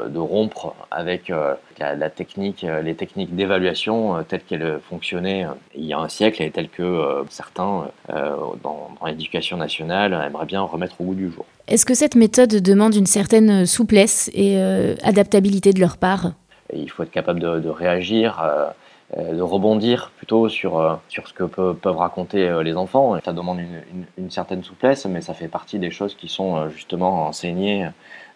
de 0.07 0.19
rompre 0.19 0.75
avec 0.91 1.31
la, 1.79 2.09
technique, 2.09 2.65
les 2.83 2.95
techniques 2.95 3.35
d'évaluation 3.35 4.23
telles 4.23 4.41
qu'elles 4.41 4.79
fonctionnaient 4.89 5.45
il 5.75 5.85
y 5.85 5.93
a 5.93 5.99
un 5.99 6.09
siècle 6.09 6.41
et 6.41 6.51
telles 6.51 6.69
que 6.69 7.23
certains 7.29 7.87
dans, 8.09 8.89
dans 8.99 9.05
l'éducation 9.05 9.55
nationale 9.55 10.13
aimeraient 10.25 10.45
bien 10.45 10.61
remettre 10.61 10.99
au 10.99 11.05
goût 11.05 11.15
du 11.15 11.31
jour. 11.31 11.45
Est-ce 11.67 11.85
que 11.85 11.93
cette 11.93 12.15
méthode 12.15 12.49
demande 12.49 12.95
une 12.95 13.05
certaine 13.05 13.65
souplesse 13.65 14.29
et 14.33 14.59
adaptabilité 15.03 15.73
de 15.73 15.79
leur 15.79 15.97
part? 15.97 16.31
Il 16.73 16.89
faut 16.89 17.03
être 17.03 17.11
capable 17.11 17.39
de, 17.39 17.59
de 17.59 17.69
réagir 17.69 18.41
euh, 18.43 18.67
de 19.15 19.41
rebondir 19.41 20.11
plutôt 20.17 20.49
sur, 20.49 20.79
euh, 20.79 20.95
sur 21.07 21.29
ce 21.29 21.33
que 21.33 21.43
peuvent 21.45 21.97
raconter 21.97 22.47
euh, 22.47 22.61
les 22.61 22.75
enfants. 22.75 23.17
Ça 23.23 23.31
demande 23.31 23.59
une, 23.59 24.05
une, 24.17 24.29
certaine 24.29 24.63
souplesse, 24.63 25.05
mais 25.05 25.21
ça 25.21 25.33
fait 25.33 25.47
partie 25.47 25.79
des 25.79 25.91
choses 25.91 26.13
qui 26.13 26.27
sont 26.27 26.67
justement 26.69 27.27
enseignées 27.27 27.87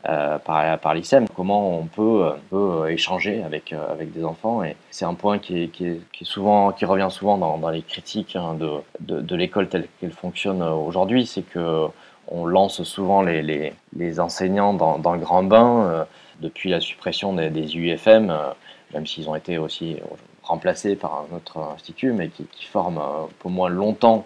par, 0.03 0.79
par 0.79 0.93
l'ICEM. 0.95 1.27
Comment 1.35 1.77
on 1.77 1.85
peut, 1.85 2.31
peut 2.49 2.89
échanger 2.89 3.43
avec, 3.43 3.73
avec 3.73 4.13
des 4.13 4.23
enfants. 4.23 4.63
Et 4.63 4.75
c'est 4.89 5.05
un 5.05 5.13
point 5.13 5.37
qui, 5.37 5.63
est, 5.63 5.67
qui, 5.67 5.85
est, 5.85 6.01
qui, 6.11 6.23
est 6.23 6.27
souvent, 6.27 6.71
qui 6.71 6.85
revient 6.85 7.09
souvent 7.11 7.37
dans, 7.37 7.57
dans 7.57 7.69
les 7.69 7.83
critiques 7.83 8.35
hein, 8.35 8.55
de, 8.55 8.71
de, 8.99 9.21
de 9.21 9.35
l'école 9.35 9.67
telle 9.67 9.87
qu'elle 9.99 10.11
fonctionne 10.11 10.63
aujourd'hui. 10.63 11.25
C'est 11.25 11.43
que 11.43 11.87
on 12.29 12.45
lance 12.45 12.81
souvent 12.83 13.21
les, 13.21 13.41
les, 13.41 13.73
les 13.95 14.19
enseignants 14.19 14.73
dans, 14.73 14.97
dans, 14.97 15.13
le 15.13 15.19
grand 15.19 15.43
bain 15.43 16.07
depuis 16.39 16.69
la 16.69 16.79
suppression 16.79 17.33
des, 17.33 17.49
des 17.49 17.75
UFM, 17.75 18.33
même 18.93 19.05
s'ils 19.05 19.29
ont 19.29 19.35
été 19.35 19.57
aussi 19.57 19.97
remplacé 20.43 20.95
par 20.95 21.25
un 21.31 21.35
autre 21.35 21.59
institut, 21.75 22.13
mais 22.13 22.29
qui, 22.29 22.65
forme 22.65 22.97
euh, 22.97 23.25
pour 23.39 23.51
moi 23.51 23.69
longtemps 23.69 24.25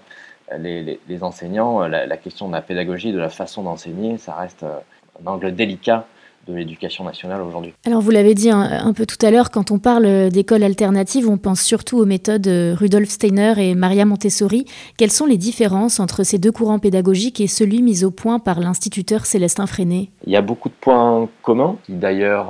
les, 0.58 1.00
enseignants. 1.22 1.88
La, 1.88 2.06
la, 2.06 2.18
question 2.18 2.48
de 2.48 2.54
la 2.54 2.62
pédagogie, 2.62 3.12
de 3.12 3.20
la 3.20 3.30
façon 3.30 3.64
d'enseigner, 3.64 4.18
ça 4.18 4.36
reste 4.36 4.64
euh, 4.64 4.80
un 5.24 5.28
angle 5.28 5.54
délicat 5.54 6.06
de 6.48 6.54
l'éducation 6.54 7.04
nationale 7.04 7.42
aujourd'hui. 7.42 7.74
Alors 7.86 8.02
vous 8.02 8.12
l'avez 8.12 8.34
dit 8.34 8.50
un, 8.50 8.94
peu 8.94 9.06
tout 9.06 9.24
à 9.26 9.32
l'heure, 9.32 9.52
quand 9.52 9.72
on 9.72 9.80
parle 9.80 10.30
d'école 10.30 10.64
alternative, 10.64 11.30
on 11.30 11.38
pense 11.38 11.62
surtout 11.62 11.98
aux 11.98 12.06
méthodes 12.06 12.48
Rudolf 12.48 13.10
Steiner 13.10 13.54
et 13.58 13.76
Maria 13.76 14.06
Montessori. 14.06 14.66
Quelles 14.98 15.12
sont 15.12 15.26
les 15.26 15.38
différences 15.38 16.00
entre 16.00 16.24
ces 16.24 16.38
deux 16.38 16.52
courants 16.52 16.80
pédagogiques 16.80 17.42
et 17.42 17.48
celui 17.48 17.82
mis 17.82 18.04
au 18.04 18.12
point 18.12 18.40
par 18.40 18.60
l'instituteur 18.60 19.26
Célestin 19.26 19.68
Freinet? 19.68 20.10
Il 20.26 20.34
y 20.34 20.36
a 20.36 20.42
beaucoup 20.42 20.70
de 20.70 20.74
points 20.74 21.28
communs 21.42 21.78
qui 21.86 21.94
d'ailleurs 21.94 22.48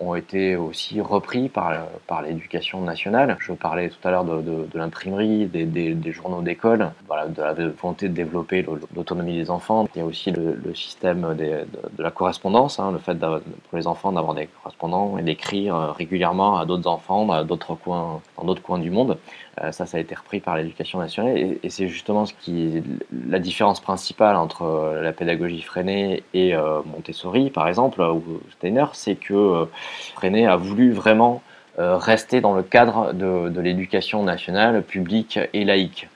ont, 0.00 0.14
été 0.14 0.56
aussi 0.56 1.00
repris 1.00 1.48
par, 1.48 1.72
par 2.08 2.22
l'éducation 2.22 2.80
nationale. 2.80 3.36
Je 3.38 3.52
parlais 3.52 3.88
tout 3.88 4.08
à 4.08 4.10
l'heure 4.10 4.24
de, 4.24 4.42
de, 4.42 4.78
l'imprimerie, 4.78 5.46
des, 5.46 5.64
des, 5.64 5.94
des, 5.94 6.12
journaux 6.12 6.42
d'école, 6.42 6.90
voilà, 7.06 7.28
de 7.28 7.40
la 7.40 7.52
volonté 7.52 8.08
de 8.08 8.14
développer 8.14 8.66
l'autonomie 8.94 9.36
des 9.36 9.50
enfants. 9.50 9.86
Il 9.94 9.98
y 10.00 10.02
a 10.02 10.04
aussi 10.04 10.32
le, 10.32 10.58
le 10.62 10.74
système 10.74 11.34
de, 11.38 11.66
de, 11.96 12.02
la 12.02 12.10
correspondance, 12.10 12.80
hein, 12.80 12.90
le 12.92 12.98
fait 12.98 13.14
d'avoir 13.14 13.29
pour 13.38 13.78
les 13.78 13.86
enfants 13.86 14.12
d'avoir 14.12 14.34
des 14.34 14.46
correspondants 14.46 15.18
et 15.18 15.22
d'écrire 15.22 15.74
euh, 15.74 15.92
régulièrement 15.92 16.58
à 16.58 16.66
d'autres 16.66 16.88
enfants 16.88 17.26
dans 17.26 17.44
d'autres 17.44 17.74
coins, 17.74 18.20
dans 18.36 18.44
d'autres 18.44 18.62
coins 18.62 18.78
du 18.78 18.90
monde. 18.90 19.18
Euh, 19.62 19.72
ça, 19.72 19.86
ça 19.86 19.98
a 19.98 20.00
été 20.00 20.14
repris 20.14 20.40
par 20.40 20.56
l'éducation 20.56 20.98
nationale 20.98 21.36
et, 21.62 21.70
c'est 21.70 21.88
justement 21.88 22.26
ce 22.26 22.34
qui 22.34 22.82
la 23.28 23.38
différence 23.38 23.80
principale 23.80 24.36
entre 24.36 24.62
euh, 24.62 25.02
la 25.02 25.12
pédagogie 25.12 25.62
Freinet 25.62 26.22
et 26.34 26.54
Montessori, 26.84 27.50
par 27.50 27.68
exemple, 27.68 28.02
ou 28.02 28.40
Steiner, 28.52 28.86
c'est 28.92 29.16
que 29.16 29.68
Freinet 30.14 30.46
a 30.46 30.56
voulu 30.56 30.92
vraiment 30.92 31.42
rester 31.78 32.40
dans 32.40 32.54
le 32.54 32.62
cadre 32.62 33.12
de, 33.12 33.60
l'éducation 33.60 34.22
nationale 34.22 34.82
publique 34.82 35.38
et 35.52 35.64
laïque. 35.64 36.08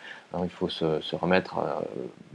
Il 0.43 0.51
faut 0.51 0.69
se 0.69 1.17
remettre 1.17 1.61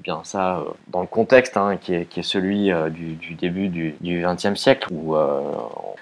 bien 0.02 0.22
ça 0.24 0.58
euh, 0.58 0.64
dans 0.88 1.02
le 1.02 1.08
contexte 1.08 1.58
hein, 1.58 1.78
qui, 1.80 1.94
est, 1.94 2.06
qui, 2.06 2.20
est, 2.20 2.24
celui 2.24 2.72
euh, 2.72 2.90
du, 2.90 3.36
début 3.36 3.68
du 3.68 3.96
XXe 4.02 4.60
siècle 4.60 4.88
où 4.92 5.16
euh, 5.16 5.42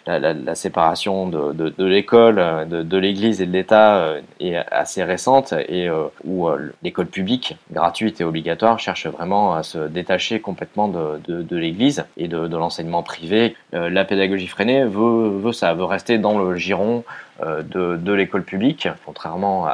la, 0.05 0.55
séparation 0.55 1.27
de, 1.27 1.73
l'école, 1.83 2.67
de, 2.69 2.97
l'Église 2.97 3.41
et 3.41 3.45
de 3.45 3.51
l'État 3.51 4.15
est 4.39 4.55
assez 4.55 5.03
récente 5.03 5.53
et 5.67 5.89
où 6.23 6.47
l'école 6.81 7.07
publique, 7.07 7.57
gratuite 7.71 8.21
et 8.21 8.23
obligatoire, 8.23 8.79
cherche 8.79 9.07
vraiment 9.07 9.53
à 9.53 9.63
se 9.63 9.79
détacher 9.89 10.39
complètement 10.39 10.87
de, 10.87 11.55
l'Église 11.57 12.05
et 12.15 12.29
de, 12.29 12.55
l'enseignement 12.55 13.03
privé. 13.03 13.57
la 13.73 14.05
pédagogie 14.05 14.47
freinée 14.47 14.85
veut, 14.85 15.27
veut 15.39 15.51
ça, 15.51 15.73
veut 15.73 15.83
rester 15.83 16.17
dans 16.17 16.39
le 16.39 16.55
giron 16.55 17.03
de, 17.43 18.13
l'école 18.13 18.43
publique, 18.43 18.87
contrairement 19.05 19.67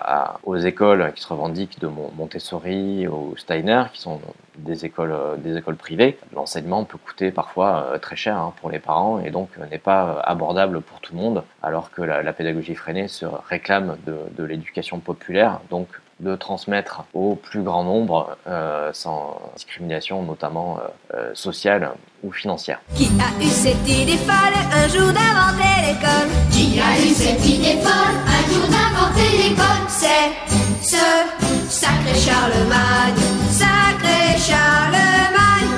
aux 0.43 0.57
écoles 0.57 1.11
qui 1.15 1.21
se 1.21 1.27
revendiquent 1.27 1.79
de 1.79 1.87
Montessori 1.87 3.07
ou 3.07 3.35
Steiner, 3.37 3.83
qui 3.93 4.01
sont 4.01 4.12
des 4.57 4.85
écoles, 4.85 5.11
euh, 5.11 5.35
des 5.35 5.57
écoles 5.57 5.75
privées, 5.75 6.17
l'enseignement 6.33 6.83
peut 6.83 6.97
coûter 6.97 7.31
parfois 7.31 7.87
euh, 7.93 7.97
très 7.97 8.15
cher 8.15 8.37
hein, 8.37 8.53
pour 8.61 8.69
les 8.69 8.79
parents 8.79 9.19
et 9.19 9.31
donc 9.31 9.49
euh, 9.59 9.65
n'est 9.67 9.77
pas 9.77 10.19
abordable 10.23 10.81
pour 10.81 10.99
tout 10.99 11.13
le 11.13 11.19
monde, 11.19 11.43
alors 11.61 11.91
que 11.91 12.01
la, 12.01 12.33
pédagogie 12.33 12.75
freinée 12.75 13.07
se 13.07 13.25
réclame 13.25 13.97
de, 14.05 14.17
de 14.37 14.43
l'éducation 14.43 14.99
populaire, 14.99 15.59
donc 15.69 15.87
de 16.19 16.35
transmettre 16.35 17.03
au 17.13 17.35
plus 17.35 17.61
grand 17.61 17.83
nombre 17.83 18.37
euh, 18.47 18.91
sans 18.93 19.39
discrimination 19.55 20.23
notamment 20.23 20.79
euh, 21.13 21.31
sociale 21.33 21.91
ou 22.23 22.31
financière. 22.31 22.79
Qui 22.95 23.09
a 23.19 23.43
eu 23.43 23.47
cette 23.47 23.87
idée 23.87 24.17
folle 24.17 24.57
un 24.73 24.87
jour 24.87 25.07
d'inventer 25.07 25.73
l'école? 25.85 26.29
Qui 26.51 26.79
a 26.79 26.97
eu 26.99 27.09
cette 27.09 27.45
idée 27.45 27.81
folle 27.81 28.17
un 28.27 28.53
jour 28.53 28.67
d'inventer 28.69 29.37
l'école? 29.37 29.83
C'est 29.87 30.31
ce 30.81 31.05
sacré 31.69 32.13
Charlemagne, 32.15 33.15
sacré 33.49 34.02
Charlemagne 34.45 35.73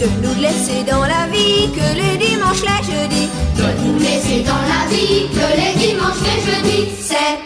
De 0.00 0.06
nous 0.22 0.40
laisser 0.40 0.82
dans 0.82 1.02
la 1.02 1.28
vie 1.30 1.70
que 1.72 1.94
les 2.00 2.16
dimanches, 2.18 2.62
les 2.62 2.82
jeudis 2.90 3.28
De 3.56 3.68
nous 3.84 3.98
laisser 4.00 4.42
dans 4.42 4.64
la 4.72 4.82
vie 4.90 5.28
que 5.28 5.46
les 5.60 5.74
dimanches, 5.78 6.22
les 6.24 6.40
jeudis 6.46 6.88
C'est 7.00 7.38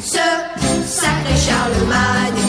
Charlemagne, 0.00 0.86
sacré 0.86 1.34
Charlemagne. 1.36 2.41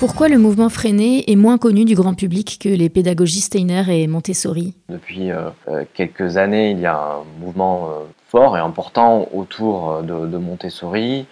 Pourquoi 0.00 0.28
le 0.28 0.38
mouvement 0.38 0.68
freiné 0.68 1.28
est 1.28 1.34
moins 1.34 1.58
connu 1.58 1.84
du 1.84 1.96
grand 1.96 2.14
public 2.14 2.60
que 2.62 2.68
les 2.68 2.88
pédagogies 2.88 3.40
Steiner 3.40 3.82
et 3.88 4.06
Montessori? 4.06 4.74
Depuis 4.88 5.32
euh, 5.32 5.50
euh, 5.66 5.84
quelques 5.92 6.36
années, 6.36 6.70
il 6.70 6.78
y 6.78 6.86
a 6.86 6.96
un 6.96 7.24
mouvement 7.40 7.88
euh, 7.88 8.04
fort 8.28 8.56
et 8.56 8.60
important 8.60 9.28
autour 9.34 10.02
de, 10.04 10.38
Montessori 10.38 11.26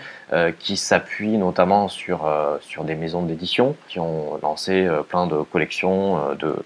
qui 0.58 0.76
s'appuie 0.76 1.36
notamment 1.36 1.88
sur, 1.88 2.26
sur 2.60 2.84
des 2.84 2.94
maisons 2.94 3.22
d'édition 3.22 3.76
qui 3.86 4.00
ont 4.00 4.38
lancé 4.42 4.88
plein 5.10 5.26
de 5.26 5.42
collections 5.42 6.34
de, 6.34 6.56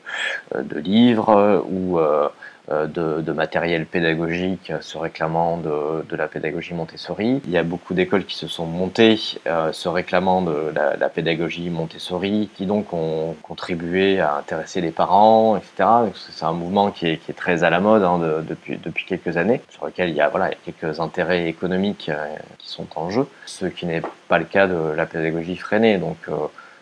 de 0.63 0.79
livres 0.79 1.65
ou 1.69 1.99
euh, 2.73 2.87
de, 2.87 3.33
matériel 3.33 3.87
pédagogique 3.87 4.73
se 4.81 4.99
réclamant 4.99 5.57
de, 5.57 6.05
de, 6.09 6.17
la 6.17 6.29
pédagogie 6.29 6.75
Montessori. 6.75 7.41
Il 7.45 7.51
y 7.51 7.57
a 7.57 7.63
beaucoup 7.63 7.95
d'écoles 7.95 8.25
qui 8.25 8.37
se 8.37 8.49
sont 8.49 8.67
montées 8.67 9.19
euh, 9.47 9.73
se 9.73 9.89
réclamant 9.89 10.43
de 10.43 10.73
la, 10.75 11.09
pédagogie 11.09 11.71
Montessori, 11.71 12.51
qui 12.55 12.67
donc 12.67 12.93
ont 12.93 13.35
contribué 13.43 14.21
à 14.21 14.37
intéresser 14.37 14.81
les 14.81 14.91
parents, 14.91 15.57
etc. 15.57 15.89
C'est 16.15 16.45
un 16.45 16.53
mouvement 16.53 16.91
qui 16.91 17.09
est, 17.09 17.17
qui 17.17 17.31
est, 17.31 17.35
très 17.35 17.65
à 17.65 17.71
la 17.71 17.81
mode 17.81 18.03
hein, 18.03 18.19
depuis, 18.49 18.79
depuis 18.79 19.05
quelques 19.05 19.37
années, 19.37 19.63
sur 19.71 19.87
lequel 19.87 20.11
il 20.11 20.17
y 20.17 20.21
a, 20.21 20.29
voilà, 20.29 20.51
quelques 20.65 21.01
intérêts 21.01 21.49
économiques 21.49 22.09
euh, 22.09 22.37
qui 22.59 22.69
sont 22.69 22.87
en 22.97 23.11
jeu, 23.11 23.27
ce 23.47 23.67
qui 23.67 23.87
n'est 23.87 24.03
pas 24.29 24.39
le 24.39 24.45
cas 24.45 24.67
de 24.67 24.93
la 24.93 25.07
pédagogie 25.07 25.57
freinée. 25.57 25.99
Donc, 25.99 26.29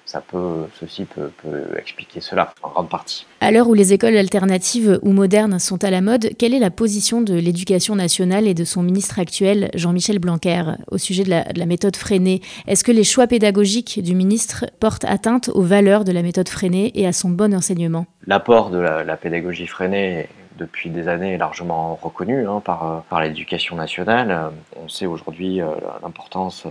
ça 0.08 0.22
peut, 0.22 0.64
ceci 0.80 1.04
peut, 1.04 1.30
expliquer 1.78 2.20
cela 2.20 2.54
en 2.62 2.70
grande 2.70 2.88
partie. 2.88 3.26
À 3.42 3.50
l'heure 3.50 3.68
où 3.68 3.74
les 3.74 3.92
écoles 3.92 4.16
alternatives 4.16 4.98
ou 5.02 5.12
modernes 5.12 5.58
sont 5.58 5.84
à 5.84 5.90
la 5.90 6.00
mode, 6.00 6.30
quelle 6.38 6.54
est 6.54 6.58
la 6.58 6.70
position 6.70 7.20
de 7.20 7.34
l'éducation 7.34 7.94
nationale 7.94 8.48
et 8.48 8.54
de 8.54 8.64
son 8.64 8.82
ministre 8.82 9.18
actuel, 9.18 9.70
Jean-Michel 9.74 10.18
Blanquer, 10.18 10.62
au 10.90 10.96
sujet 10.96 11.24
de 11.24 11.30
la, 11.30 11.66
méthode 11.66 11.94
freinée? 11.94 12.40
Est-ce 12.66 12.84
que 12.84 12.92
les 12.92 13.04
choix 13.04 13.26
pédagogiques 13.26 14.02
du 14.02 14.14
ministre 14.14 14.64
portent 14.80 15.04
atteinte 15.04 15.50
aux 15.50 15.62
valeurs 15.62 16.04
de 16.04 16.12
la 16.12 16.22
méthode 16.22 16.48
freinée 16.48 16.90
et 16.94 17.06
à 17.06 17.12
son 17.12 17.28
bon 17.28 17.54
enseignement? 17.54 18.06
L'apport 18.26 18.70
de 18.70 18.78
la, 18.78 19.04
la 19.04 19.16
pédagogie 19.18 19.66
freinée 19.66 20.26
depuis 20.58 20.90
des 20.90 21.08
années 21.08 21.38
largement 21.38 21.94
reconnu 21.94 22.46
hein, 22.46 22.60
par, 22.60 22.84
euh, 22.84 22.98
par 23.08 23.22
l'éducation 23.22 23.76
nationale. 23.76 24.30
Euh, 24.30 24.50
on 24.76 24.88
sait 24.88 25.06
aujourd'hui 25.06 25.62
euh, 25.62 25.68
l'importance 26.02 26.66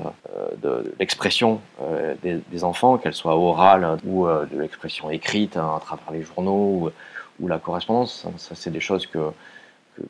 de, 0.61 0.93
l'expression 0.99 1.61
des, 2.21 2.63
enfants, 2.63 2.97
qu'elle 2.97 3.13
soit 3.13 3.35
orale 3.35 3.97
ou 4.05 4.27
de 4.27 4.59
l'expression 4.59 5.09
écrite 5.09 5.57
hein, 5.57 5.75
à 5.77 5.79
travers 5.79 6.11
les 6.11 6.23
journaux 6.23 6.91
ou, 7.39 7.47
la 7.47 7.59
correspondance. 7.59 8.25
Ça, 8.37 8.55
c'est 8.55 8.71
des 8.71 8.79
choses 8.79 9.05
que, 9.05 9.31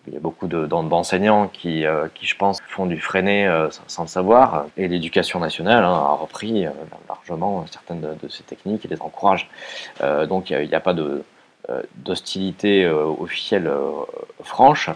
il 0.07 0.13
y 0.13 0.17
a 0.17 0.19
beaucoup 0.19 0.48
d'enseignants 0.48 1.48
qui, 1.48 1.86
qui, 2.15 2.25
je 2.25 2.36
pense, 2.38 2.62
font 2.67 2.86
du 2.86 3.00
freiné 3.00 3.50
sans 3.88 4.03
le 4.03 4.07
savoir. 4.07 4.65
Et 4.77 4.88
l'éducation 4.88 5.39
nationale 5.39 5.84
hein, 5.84 5.91
a 5.91 6.13
repris 6.13 6.65
largement 7.10 7.65
certaines 7.69 8.01
de, 8.01 8.27
ces 8.29 8.43
techniques 8.43 8.86
et 8.86 8.88
les 8.88 9.01
encourage. 9.01 9.50
donc 10.27 10.50
il 10.50 10.67
n'y 10.67 10.75
a, 10.75 10.79
pas 10.79 10.93
de, 10.93 11.24
d'hostilité 11.96 12.86
euh, 12.86 13.06
officielle 13.06 13.68
euh, 13.68 13.92
franche. 14.44 14.90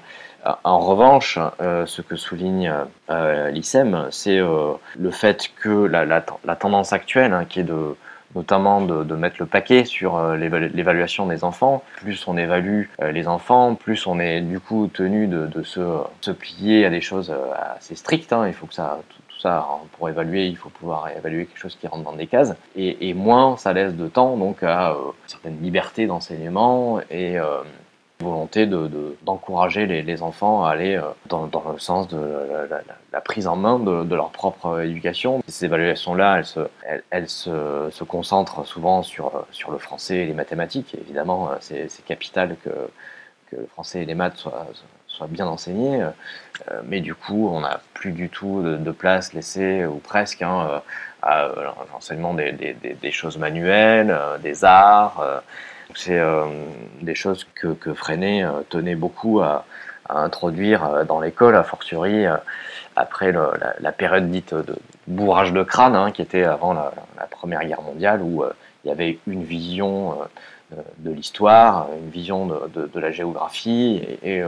En 0.64 0.80
revanche, 0.80 1.38
ce 1.60 2.02
que 2.02 2.16
souligne 2.16 2.74
l'ICEM, 3.08 4.08
c'est 4.10 4.40
le 4.40 5.12
fait 5.12 5.52
que 5.62 5.70
la, 5.70 6.56
tendance 6.56 6.94
actuelle, 6.94 7.34
hein, 7.34 7.46
qui 7.46 7.60
est 7.60 7.64
de, 7.64 7.96
notamment 8.36 8.82
de, 8.82 9.16
mettre 9.16 9.38
le 9.40 9.46
paquet 9.46 9.86
sur 9.86 10.18
euh, 10.18 10.36
l'évaluation 10.38 11.28
des 11.28 11.44
enfants. 11.44 11.84
Plus 11.98 12.28
on 12.28 12.38
évalue 12.38 12.86
euh, 13.02 13.12
les 13.12 13.28
enfants, 13.28 13.76
plus 13.76 14.08
on 14.08 14.20
est 14.20 14.42
du 14.42 14.60
coup 14.60 14.90
tenu 14.92 15.28
de, 15.28 15.64
se, 15.64 16.32
plier 16.32 16.86
à 16.86 16.90
des 16.90 17.02
choses 17.02 17.34
assez 17.76 17.96
strictes. 17.96 18.34
Hein. 18.34 18.48
Il 18.48 18.54
faut 18.54 18.68
que 18.68 18.74
ça, 18.74 19.00
ça, 19.42 19.68
pour 19.98 20.10
évaluer, 20.10 20.48
il 20.48 20.58
faut 20.58 20.70
pouvoir 20.70 21.10
évaluer 21.10 21.46
quelque 21.46 21.60
chose 21.60 21.78
qui 21.80 21.88
rentre 21.88 22.04
dans 22.04 22.14
des 22.14 22.28
cases. 22.28 22.56
Et, 22.76 23.14
moins 23.14 23.58
ça 23.58 23.74
laisse 23.74 23.96
de 23.96 24.08
temps 24.08 24.38
donc 24.38 24.64
à 24.64 24.96
certaines 25.28 25.62
libertés 25.62 26.08
d'enseignement 26.08 27.00
et 27.10 27.38
volonté 28.22 28.66
d'encourager 28.66 29.88
de, 29.88 29.94
les, 29.94 30.22
enfants 30.22 30.64
à 30.64 30.72
aller 30.72 30.96
euh, 30.96 31.02
dans, 31.28 31.50
le 31.72 31.80
sens 31.80 32.08
de 32.08 32.20
la, 33.12 33.22
prise 33.22 33.48
en 33.48 33.56
main 33.56 33.80
de, 33.80 34.16
leur 34.16 34.30
propre 34.30 34.82
éducation. 34.82 35.44
Ces 35.48 35.66
évaluations-là, 35.66 36.42
elles, 37.10 37.30
se, 37.30 38.04
concentrent 38.04 38.66
souvent 38.66 39.04
sur, 39.04 39.46
sur 39.52 39.72
le 39.72 39.78
français 39.78 40.18
et 40.18 40.26
les 40.26 40.34
mathématiques. 40.34 40.96
évidemment, 40.96 41.50
euh, 41.52 41.56
c'est 41.60 42.06
capital 42.06 42.56
que, 42.64 42.70
le 43.52 43.68
français 43.68 44.04
et 44.04 44.06
les 44.06 44.16
maths 44.16 44.38
soient 44.38 44.66
bien 45.30 45.48
enseignés. 45.48 46.04
Euh, 46.04 46.82
mais 46.86 47.00
du 47.00 47.16
coup, 47.16 47.50
on 47.52 47.62
n'a 47.62 47.82
plus 47.94 48.12
du 48.12 48.30
tout 48.30 48.62
de, 48.64 48.92
place 48.92 49.34
laissée, 49.34 49.86
ou 49.86 49.98
presque, 49.98 50.42
hein, 50.42 50.82
à 51.22 51.50
l'enseignement 51.94 52.34
des, 52.34 53.12
choses 53.12 53.38
manuelles, 53.38 54.18
des 54.42 54.64
arts. 54.64 55.44
C'est 55.96 56.20
euh, 56.20 56.46
des 57.02 57.16
choses 57.16 57.46
que, 57.56 57.74
que 57.74 57.94
Freinet 57.94 58.44
euh, 58.44 58.62
tenait 58.70 58.96
beaucoup 58.96 59.42
à, 59.42 59.66
introduire 60.10 60.84
euh, 60.86 61.04
dans 61.06 61.20
l'école, 61.20 61.56
a 61.56 61.64
fortiori 61.64 62.26
après 62.96 63.32
la, 63.32 63.92
période 63.94 64.30
dite 64.30 64.54
de 64.54 64.76
bourrage 65.08 65.54
de 65.54 65.64
crâne, 65.64 65.96
hein, 65.96 66.12
qui 66.12 66.22
était 66.22 66.44
avant 66.44 66.74
la, 66.74 66.92
Première 67.30 67.64
Guerre 67.66 67.82
mondiale, 67.82 68.22
où 68.22 68.44
il 68.84 68.88
y 68.88 68.92
avait 68.92 69.18
une 69.26 69.44
vision 69.44 70.18
de 70.98 71.12
l'histoire, 71.12 71.88
une 71.98 72.10
vision 72.10 72.46
de, 72.46 73.00
la 73.00 73.12
géographie 73.12 74.04
et, 74.22 74.44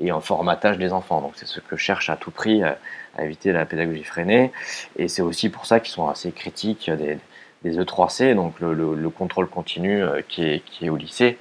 un 0.00 0.20
formatage 0.20 0.78
des 0.78 0.92
enfants. 0.92 1.20
Donc 1.20 1.32
c'est 1.36 1.46
ce 1.46 1.60
que 1.60 1.76
cherche 1.76 2.10
à 2.10 2.16
tout 2.16 2.30
prix 2.30 2.62
à, 2.62 2.78
éviter 3.20 3.52
la 3.52 3.66
pédagogie 3.66 4.04
freinée. 4.04 4.52
Et 4.96 5.08
c'est 5.08 5.22
aussi 5.22 5.48
pour 5.48 5.66
ça 5.66 5.80
qu'ils 5.80 5.92
sont 5.92 6.08
assez 6.08 6.30
critiques 6.30 6.88
des, 6.88 7.18
des 7.64 7.78
E3C, 7.78 8.34
donc 8.34 8.54
le, 8.60 9.10
contrôle 9.10 9.48
continu 9.48 10.02
euh, 10.02 10.20
qui, 10.28 10.44
est, 10.44 10.62
qui, 10.64 10.86
est, 10.86 10.88
au 10.88 10.96
lycée 10.96 11.38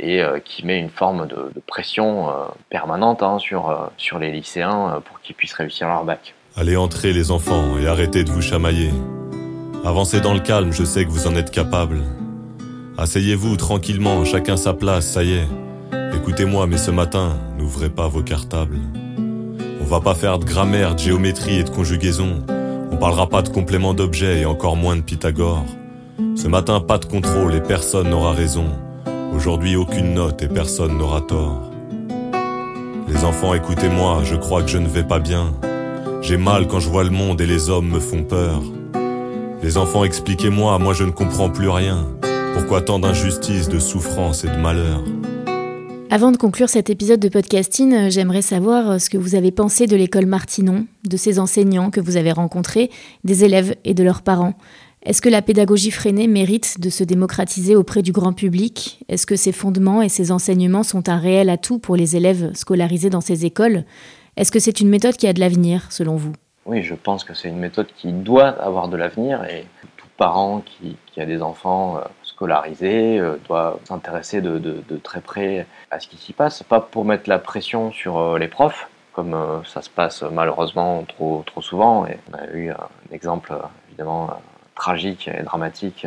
et 0.00 0.22
euh, 0.22 0.40
qui 0.40 0.66
met 0.66 0.80
une 0.80 0.90
forme 0.90 1.28
de, 1.28 1.52
pression 1.66 2.28
euh, 2.28 2.32
permanente 2.68 3.22
hein, 3.22 3.38
sur, 3.38 3.90
sur 3.96 4.18
les 4.18 4.32
lycéens 4.32 5.00
pour 5.04 5.20
qu'ils 5.20 5.36
puissent 5.36 5.52
réussir 5.52 5.86
leur 5.86 6.04
bac. 6.04 6.34
Allez 6.56 6.76
entrer 6.76 7.12
les 7.12 7.30
enfants 7.30 7.78
et 7.78 7.86
arrêtez 7.86 8.24
de 8.24 8.30
vous 8.30 8.42
chamailler. 8.42 8.90
Avancez 9.84 10.20
dans 10.20 10.34
le 10.34 10.40
calme, 10.40 10.72
je 10.72 10.84
sais 10.84 11.04
que 11.04 11.10
vous 11.10 11.28
en 11.28 11.36
êtes 11.36 11.50
capables. 11.50 12.02
Asseyez-vous 12.98 13.56
tranquillement, 13.56 14.24
chacun 14.24 14.56
sa 14.56 14.74
place, 14.74 15.06
ça 15.06 15.22
y 15.22 15.34
est. 15.34 15.46
Écoutez-moi, 16.16 16.66
mais 16.66 16.76
ce 16.76 16.90
matin, 16.90 17.38
n'ouvrez 17.60 17.90
pas 17.90 18.08
vos 18.08 18.22
cartables. 18.22 18.78
On 19.82 19.84
va 19.84 20.00
pas 20.00 20.14
faire 20.14 20.38
de 20.38 20.46
grammaire, 20.46 20.94
de 20.94 21.00
géométrie 21.00 21.58
et 21.58 21.62
de 21.62 21.68
conjugaison. 21.68 22.42
On 22.90 22.96
parlera 22.96 23.28
pas 23.28 23.42
de 23.42 23.50
complément 23.50 23.92
d'objet 23.92 24.40
et 24.40 24.46
encore 24.46 24.76
moins 24.76 24.96
de 24.96 25.02
Pythagore. 25.02 25.66
Ce 26.36 26.48
matin, 26.48 26.80
pas 26.80 26.96
de 26.96 27.04
contrôle 27.04 27.54
et 27.54 27.60
personne 27.60 28.08
n'aura 28.08 28.32
raison. 28.32 28.64
Aujourd'hui, 29.34 29.76
aucune 29.76 30.14
note 30.14 30.42
et 30.42 30.48
personne 30.48 30.96
n'aura 30.96 31.20
tort. 31.20 31.70
Les 33.08 33.24
enfants, 33.24 33.52
écoutez-moi, 33.52 34.22
je 34.24 34.36
crois 34.36 34.62
que 34.62 34.68
je 34.68 34.78
ne 34.78 34.88
vais 34.88 35.04
pas 35.04 35.18
bien. 35.18 35.52
J'ai 36.22 36.38
mal 36.38 36.66
quand 36.66 36.80
je 36.80 36.88
vois 36.88 37.04
le 37.04 37.10
monde 37.10 37.42
et 37.42 37.46
les 37.46 37.68
hommes 37.68 37.90
me 37.90 38.00
font 38.00 38.24
peur. 38.24 38.62
Les 39.62 39.76
enfants, 39.76 40.04
expliquez-moi, 40.04 40.78
moi 40.78 40.94
je 40.94 41.04
ne 41.04 41.10
comprends 41.10 41.50
plus 41.50 41.68
rien. 41.68 42.06
Pourquoi 42.54 42.80
tant 42.80 42.98
d'injustice, 42.98 43.68
de 43.68 43.78
souffrance 43.78 44.44
et 44.44 44.48
de 44.48 44.56
malheur 44.56 45.02
avant 46.12 46.32
de 46.32 46.36
conclure 46.36 46.68
cet 46.68 46.90
épisode 46.90 47.20
de 47.20 47.28
podcasting, 47.28 47.94
euh, 47.94 48.10
j'aimerais 48.10 48.42
savoir 48.42 48.90
euh, 48.90 48.98
ce 48.98 49.08
que 49.08 49.16
vous 49.16 49.36
avez 49.36 49.52
pensé 49.52 49.86
de 49.86 49.94
l'école 49.94 50.26
Martinon, 50.26 50.86
de 51.08 51.16
ses 51.16 51.38
enseignants 51.38 51.90
que 51.90 52.00
vous 52.00 52.16
avez 52.16 52.32
rencontrés, 52.32 52.90
des 53.22 53.44
élèves 53.44 53.76
et 53.84 53.94
de 53.94 54.02
leurs 54.02 54.22
parents. 54.22 54.54
Est-ce 55.04 55.22
que 55.22 55.28
la 55.28 55.40
pédagogie 55.40 55.92
freinée 55.92 56.26
mérite 56.26 56.80
de 56.80 56.90
se 56.90 57.04
démocratiser 57.04 57.76
auprès 57.76 58.02
du 58.02 58.10
grand 58.10 58.32
public? 58.32 59.04
Est-ce 59.08 59.24
que 59.24 59.36
ses 59.36 59.52
fondements 59.52 60.02
et 60.02 60.08
ses 60.08 60.32
enseignements 60.32 60.82
sont 60.82 61.08
un 61.08 61.16
réel 61.16 61.48
atout 61.48 61.78
pour 61.78 61.94
les 61.94 62.16
élèves 62.16 62.50
scolarisés 62.54 63.08
dans 63.08 63.20
ces 63.20 63.46
écoles? 63.46 63.84
Est-ce 64.36 64.50
que 64.50 64.58
c'est 64.58 64.80
une 64.80 64.88
méthode 64.88 65.16
qui 65.16 65.28
a 65.28 65.32
de 65.32 65.38
l'avenir, 65.38 65.92
selon 65.92 66.16
vous? 66.16 66.32
Oui, 66.66 66.82
je 66.82 66.96
pense 66.96 67.22
que 67.22 67.34
c'est 67.34 67.48
une 67.48 67.60
méthode 67.60 67.86
qui 67.96 68.12
doit 68.12 68.48
avoir 68.48 68.88
de 68.88 68.96
l'avenir 68.96 69.44
et 69.44 69.64
tout 69.96 70.08
parent 70.16 70.62
qui, 70.66 70.96
a 71.20 71.24
des 71.24 71.40
enfants 71.40 71.98
euh, 71.98 72.00
scolarisé 72.40 73.18
euh, 73.18 73.36
doit 73.46 73.78
s'intéresser 73.84 74.40
de, 74.40 74.82
très 75.04 75.20
près 75.20 75.66
à 75.90 76.00
ce 76.00 76.08
qui 76.08 76.16
s'y 76.16 76.32
passe, 76.32 76.62
pas 76.62 76.80
pour 76.80 77.04
mettre 77.04 77.28
la 77.28 77.38
pression 77.38 77.92
sur 77.92 78.16
euh, 78.16 78.38
les 78.38 78.48
profs, 78.48 78.88
comme 79.12 79.34
euh, 79.34 79.62
ça 79.64 79.82
se 79.82 79.90
passe 79.90 80.22
malheureusement 80.22 81.04
trop, 81.04 81.44
souvent. 81.60 82.06
On 82.32 82.34
a 82.34 82.46
eu 82.54 82.70
un 82.70 83.12
exemple 83.12 83.52
évidemment 83.88 84.30
tragique 84.74 85.28
et 85.28 85.42
dramatique 85.42 86.06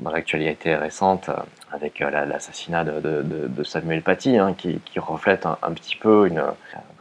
dans 0.00 0.10
l'actualité 0.10 0.74
récente 0.74 1.28
avec 1.70 1.98
l'assassinat 1.98 2.84
de, 2.84 3.64
Samuel 3.64 4.00
Paty, 4.00 4.38
hein, 4.38 4.54
qui, 4.56 4.80
reflète 4.96 5.44
un, 5.44 5.72
petit 5.72 5.96
peu 5.96 6.26
une, 6.26 6.42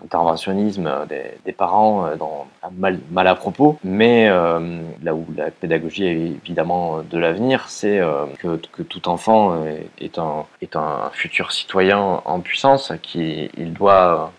interventionnisme 0.03 0.89
des, 1.07 1.51
parents 1.51 2.05
euh, 2.05 2.15
dans, 2.15 2.47
mal, 2.71 2.99
mal, 3.11 3.27
à 3.27 3.35
propos. 3.35 3.77
Mais 3.83 4.27
euh, 4.29 4.81
là 5.01 5.13
où 5.13 5.25
la 5.35 5.51
pédagogie 5.51 6.05
est 6.05 6.31
évidemment 6.43 7.01
de 7.01 7.17
l'avenir, 7.17 7.69
c'est 7.69 7.99
euh, 7.99 8.25
que, 8.39 8.57
tout 8.83 9.09
enfant 9.09 9.63
est 9.99 10.17
un, 10.17 10.45
est 10.61 10.75
un 10.75 11.09
futur 11.13 11.51
citoyen 11.51 12.21
en 12.25 12.39
puissance, 12.39 12.91
qui 13.01 13.49
il 13.57 13.73
doit 13.73 14.31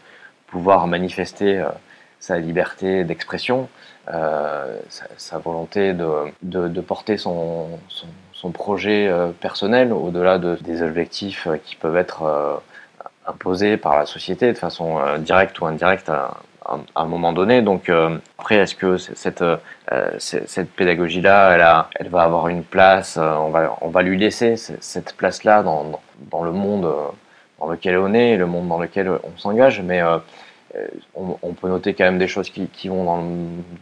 pouvoir 0.47 0.87
manifester 0.87 1.65
sa 2.21 2.39
liberté 2.39 3.05
d'expression, 3.05 3.69
sa, 4.07 5.39
volonté 5.39 5.95
de, 5.95 6.33
de, 6.43 6.81
porter 6.81 7.17
son, 7.17 7.69
son, 8.33 8.51
projet 8.51 9.11
personnel 9.41 9.93
au-delà 9.93 10.39
de, 10.39 10.57
des 10.61 10.83
objectifs 10.83 11.49
qui 11.65 11.77
peuvent 11.77 11.97
être 11.97 12.61
imposée 13.27 13.77
par 13.77 13.97
la 13.97 14.07
société 14.07 14.53
de 14.53 14.59
façon 14.59 14.99
euh, 14.99 15.19
directe 15.19 15.61
ou 15.61 15.67
indirecte 15.67 16.09
à, 16.09 16.39
un 16.97 17.05
moment 17.05 17.35
donné. 17.35 17.61
Donc 17.61 17.91
euh, 17.91 18.17
après, 18.39 18.57
est-ce 18.57 18.75
que 18.75 18.97
cette, 18.97 19.43
euh, 19.43 19.57
cette 20.19 20.71
pédagogie-là, 20.71 21.51
elle, 21.55 22.05
elle 22.07 22.11
va 22.11 22.23
avoir 22.23 22.49
une 22.49 22.65
place, 22.65 23.19
on, 23.19 23.51
va, 23.51 23.77
on 23.83 23.89
va 23.89 24.01
lui 24.01 24.17
laisser 24.17 24.57
cette 24.57 25.15
place-là 25.15 25.63
dans, 25.63 26.01
dans, 26.31 26.43
le 26.43 26.53
monde 26.53 26.91
dans 27.61 27.67
lequel 27.67 27.99
on 27.99 28.15
est, 28.15 28.39
le 28.39 28.47
monde 28.47 28.69
dans 28.69 28.79
lequel 28.79 29.11
on 29.11 29.37
s'engage, 29.37 29.83
mais 29.83 30.01
on, 31.15 31.53
peut 31.53 31.69
noter 31.69 31.93
quand 31.93 32.05
même 32.05 32.19
des 32.19 32.29
choses 32.29 32.49
qui, 32.49 32.67
qui 32.69 32.89
vont 32.89 33.05
dans 33.05 33.19
le, 33.19 33.25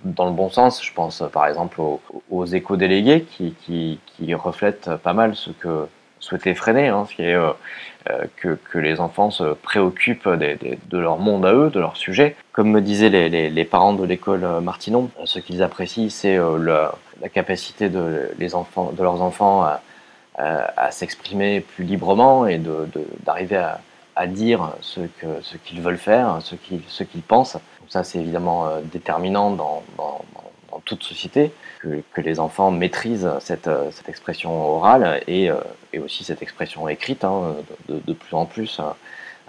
dans 0.05 0.25
le, 0.25 0.33
bon 0.33 0.51
sens. 0.51 0.85
Je 0.85 0.93
pense 0.93 1.23
par 1.33 1.47
exemple 1.47 1.81
aux, 1.81 2.01
aux 2.33 2.47
éco-délégués 2.47 3.23
qui, 3.23 3.55
qui, 3.63 4.01
qui, 4.07 4.35
reflètent 4.35 4.91
pas 5.05 5.13
mal 5.13 5.37
ce 5.37 5.53
que 5.53 5.87
souhaitait 6.23 6.55
freiner, 6.55 6.89
hein, 6.89 7.05
ce 7.09 7.17
qui 7.17 7.23
est 7.23 7.35
euh, 7.35 8.25
que, 8.37 8.59
que, 8.71 8.79
les 8.79 9.01
enfants 9.01 9.31
se 9.31 9.55
préoccupent 9.55 10.29
de 10.29 10.99
leur 10.99 11.19
monde 11.19 11.45
à 11.45 11.53
eux, 11.53 11.71
de 11.71 11.79
leur 11.79 11.97
sujet. 11.97 12.37
Comme 12.53 12.71
me 12.71 12.81
disaient 12.81 13.11
les, 13.11 13.65
parents 13.65 13.93
de 13.93 14.05
l'école 14.05 14.45
euh, 14.45 14.61
Martinon, 14.61 15.11
ce 15.25 15.39
qu'ils 15.39 15.63
apprécient, 15.63 16.11
c'est 16.11 16.37
euh, 16.37 16.59
la, 17.21 17.29
capacité 17.29 17.89
de, 17.89 18.31
les 18.39 18.55
enfants, 18.55 18.93
de 18.97 19.03
leurs 19.03 19.21
enfants 19.21 19.65
à, 19.65 20.91
s'exprimer 20.91 21.61
plus 21.61 21.85
librement 21.85 22.47
et 22.47 22.61
d'arriver 23.25 23.57
à, 23.57 23.81
à, 24.17 24.27
dire 24.27 24.73
ce 24.81 25.01
qu'ils 25.01 25.29
ce 25.43 25.57
qu'ils 25.57 25.81
veulent 25.81 25.99
faire, 25.99 26.39
ce 26.41 26.57
qu'ils 26.57 26.81
qu'ils 26.81 27.23
pensent. 27.23 27.55
Donc 27.55 27.89
ça, 27.89 28.03
c'est 28.03 28.19
évidemment 28.19 28.69
déterminant 28.85 29.51
dans, 29.51 29.83
dans, 29.97 30.21
dans, 30.73 30.81
toute 30.85 31.05
société, 31.05 31.53
que, 31.81 32.03
que, 32.13 32.21
les 32.21 32.41
enfants 32.41 32.73
maîtrisent 32.73 33.31
cette, 33.39 33.71
cette 33.93 34.09
expression 34.09 34.51
orale 34.77 35.23
et 35.29 35.51
et 35.93 35.99
aussi 35.99 36.25
cette 36.25 36.43
expression 36.43 36.89
écrite 36.89 37.25
hein, 37.25 37.55
de, 37.89 38.13
plus 38.13 38.35
en 38.35 38.47
plus 38.47 38.81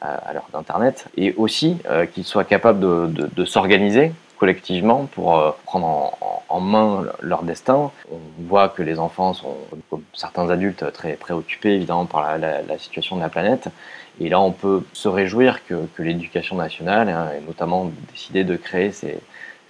à, 0.01 0.33
l'heure 0.33 0.49
d'Internet, 0.51 1.07
et 1.15 1.33
aussi 1.37 1.77
euh, 1.89 2.05
qu'ils 2.05 2.25
soient 2.25 2.43
capables 2.43 2.79
de, 2.81 3.45
s'organiser 3.45 4.11
collectivement 4.37 5.05
pour 5.05 5.37
euh, 5.37 5.51
prendre 5.63 6.17
en, 6.49 6.59
main 6.59 7.05
leur 7.21 7.43
destin. 7.43 7.91
On 8.11 8.19
voit 8.39 8.69
que 8.69 8.83
les 8.83 8.99
enfants 8.99 9.33
sont, 9.33 9.55
comme 9.89 10.03
certains 10.13 10.49
adultes, 10.49 10.91
très 10.91 11.13
préoccupés 11.13 11.75
évidemment 11.75 12.05
par 12.05 12.37
la, 12.37 12.77
situation 12.77 13.15
de 13.15 13.21
la 13.21 13.29
planète. 13.29 13.69
Et 14.19 14.29
là, 14.29 14.39
on 14.39 14.51
peut 14.51 14.83
se 14.91 15.07
réjouir 15.07 15.65
que, 15.65 15.75
l'éducation 15.97 16.57
nationale, 16.57 17.09
hein, 17.09 17.29
et 17.37 17.41
notamment 17.41 17.89
décider 18.11 18.43
de 18.43 18.55
créer 18.57 18.91
ces, 18.91 19.19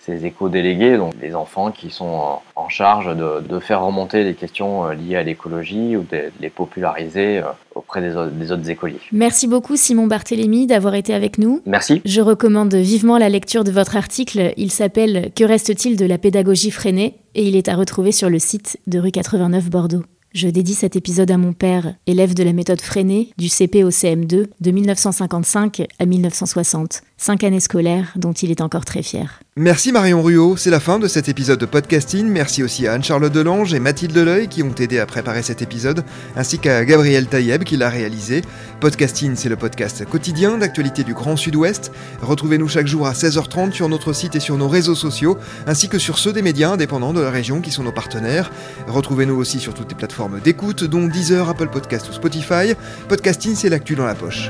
ces 0.06 0.26
éco-délégués, 0.26 0.98
donc 0.98 1.18
des 1.20 1.34
enfants 1.36 1.72
qui 1.72 1.90
sont 1.90 2.40
en 2.56 2.70
charge 2.70 3.16
de, 3.16 3.60
faire 3.60 3.84
remonter 3.86 4.24
les 4.24 4.34
questions 4.34 4.86
euh, 4.86 4.94
liées 4.94 5.16
à 5.16 5.24
l'écologie 5.24 5.96
ou 5.96 6.02
de 6.02 6.32
les 6.42 6.50
populariser 6.50 7.38
euh, 7.38 7.44
auprès 7.76 8.02
des, 8.02 8.16
autres 8.52 8.70
écoliers. 8.70 9.00
Merci 9.14 9.48
beaucoup 9.48 9.78
Simon 9.78 10.08
Barthélémy 10.08 10.68
d'avoir 10.68 10.96
été 10.96 11.14
avec 11.14 11.38
nous. 11.38 11.62
Merci. 11.66 12.02
Je 12.04 12.20
recommande 12.20 12.76
vivement 12.76 13.18
la 13.18 13.30
lecture 13.30 13.64
de 13.64 13.72
votre 13.72 13.96
article. 13.96 14.54
Il 14.58 14.72
s'appelle 14.72 15.32
Que 15.36 15.46
reste-t-il 15.46 15.96
de 15.96 16.06
la 16.06 16.18
pédagogie 16.18 16.72
freinée? 16.72 17.16
et 17.36 17.48
il 17.48 17.56
est 17.56 17.68
à 17.68 17.76
retrouver 17.76 18.12
sur 18.12 18.30
le 18.30 18.40
site 18.40 18.80
de 18.88 19.00
rue 19.00 19.12
89 19.12 19.70
Bordeaux. 19.70 20.04
Je 20.34 20.48
dédie 20.48 20.74
cet 20.74 20.96
épisode 20.96 21.30
à 21.30 21.38
mon 21.38 21.54
père, 21.54 21.94
élève 22.08 22.34
de 22.34 22.44
la 22.44 22.54
méthode 22.54 22.82
freinée 22.82 23.30
du 23.38 23.50
CP 23.50 23.84
au 23.84 23.92
CM2 23.92 24.48
de 24.60 24.72
1955 24.72 25.88
à 26.00 26.06
1960. 26.06 27.02
Cinq 27.18 27.44
années 27.44 27.60
scolaires 27.60 28.14
dont 28.16 28.34
il 28.34 28.50
est 28.50 28.62
encore 28.62 28.84
très 28.84 29.04
fier. 29.04 29.43
Merci 29.56 29.92
Marion 29.92 30.24
Ruot, 30.24 30.58
c'est 30.58 30.72
la 30.72 30.80
fin 30.80 30.98
de 30.98 31.08
cet 31.08 31.30
épisode 31.30 31.60
de 31.60 31.68
podcasting. 31.68 32.26
Merci 32.28 32.64
aussi 32.64 32.88
à 32.88 32.94
Anne-Charlotte 32.94 33.32
Delange 33.32 33.76
et 33.76 33.80
Mathilde 33.80 34.18
Leuil 34.18 34.48
qui 34.48 34.64
ont 34.64 34.74
aidé 34.74 34.98
à 34.98 35.06
préparer 35.06 35.44
cet 35.44 35.62
épisode, 35.62 36.04
ainsi 36.36 36.58
qu'à 36.58 36.84
Gabriel 36.84 37.28
Taïeb 37.28 37.64
qui 37.64 37.78
l'a 37.78 37.88
réalisé. 37.88 38.42
Podcasting, 38.80 39.36
c'est 39.36 39.50
le 39.50 39.56
podcast 39.56 40.06
quotidien 40.10 40.58
d'actualité 40.58 41.04
du 41.04 41.14
Grand 41.14 41.36
Sud-Ouest. 41.36 41.92
Retrouvez-nous 42.24 42.68
chaque 42.68 42.88
jour 42.88 43.06
à 43.06 43.14
16h30 43.14 43.74
sur 43.74 43.90
notre 43.90 44.12
site 44.12 44.36
et 44.36 44.40
sur 44.40 44.58
nos 44.58 44.68
réseaux 44.68 44.96
sociaux, 44.96 45.38
ainsi 45.68 45.88
que 45.88 46.00
sur 46.00 46.18
ceux 46.18 46.34
des 46.34 46.42
médias 46.42 46.72
indépendants 46.72 47.14
de 47.14 47.22
la 47.22 47.30
région 47.30 47.62
qui 47.62 47.70
sont 47.70 47.84
nos 47.84 47.92
partenaires. 47.92 48.50
Retrouvez-nous 48.88 49.36
aussi 49.36 49.60
sur 49.60 49.76
toutes 49.76 49.90
les 49.90 49.96
plateformes 49.96 50.40
d'écoute, 50.40 50.84
dont 50.84 51.06
Deezer, 51.06 51.48
Apple 51.48 51.70
Podcast 51.70 52.10
ou 52.10 52.14
Spotify. 52.14 52.74
Podcasting, 53.08 53.54
c'est 53.54 53.70
l'actu 53.70 53.94
dans 53.94 54.08
la 54.08 54.16
poche. 54.16 54.50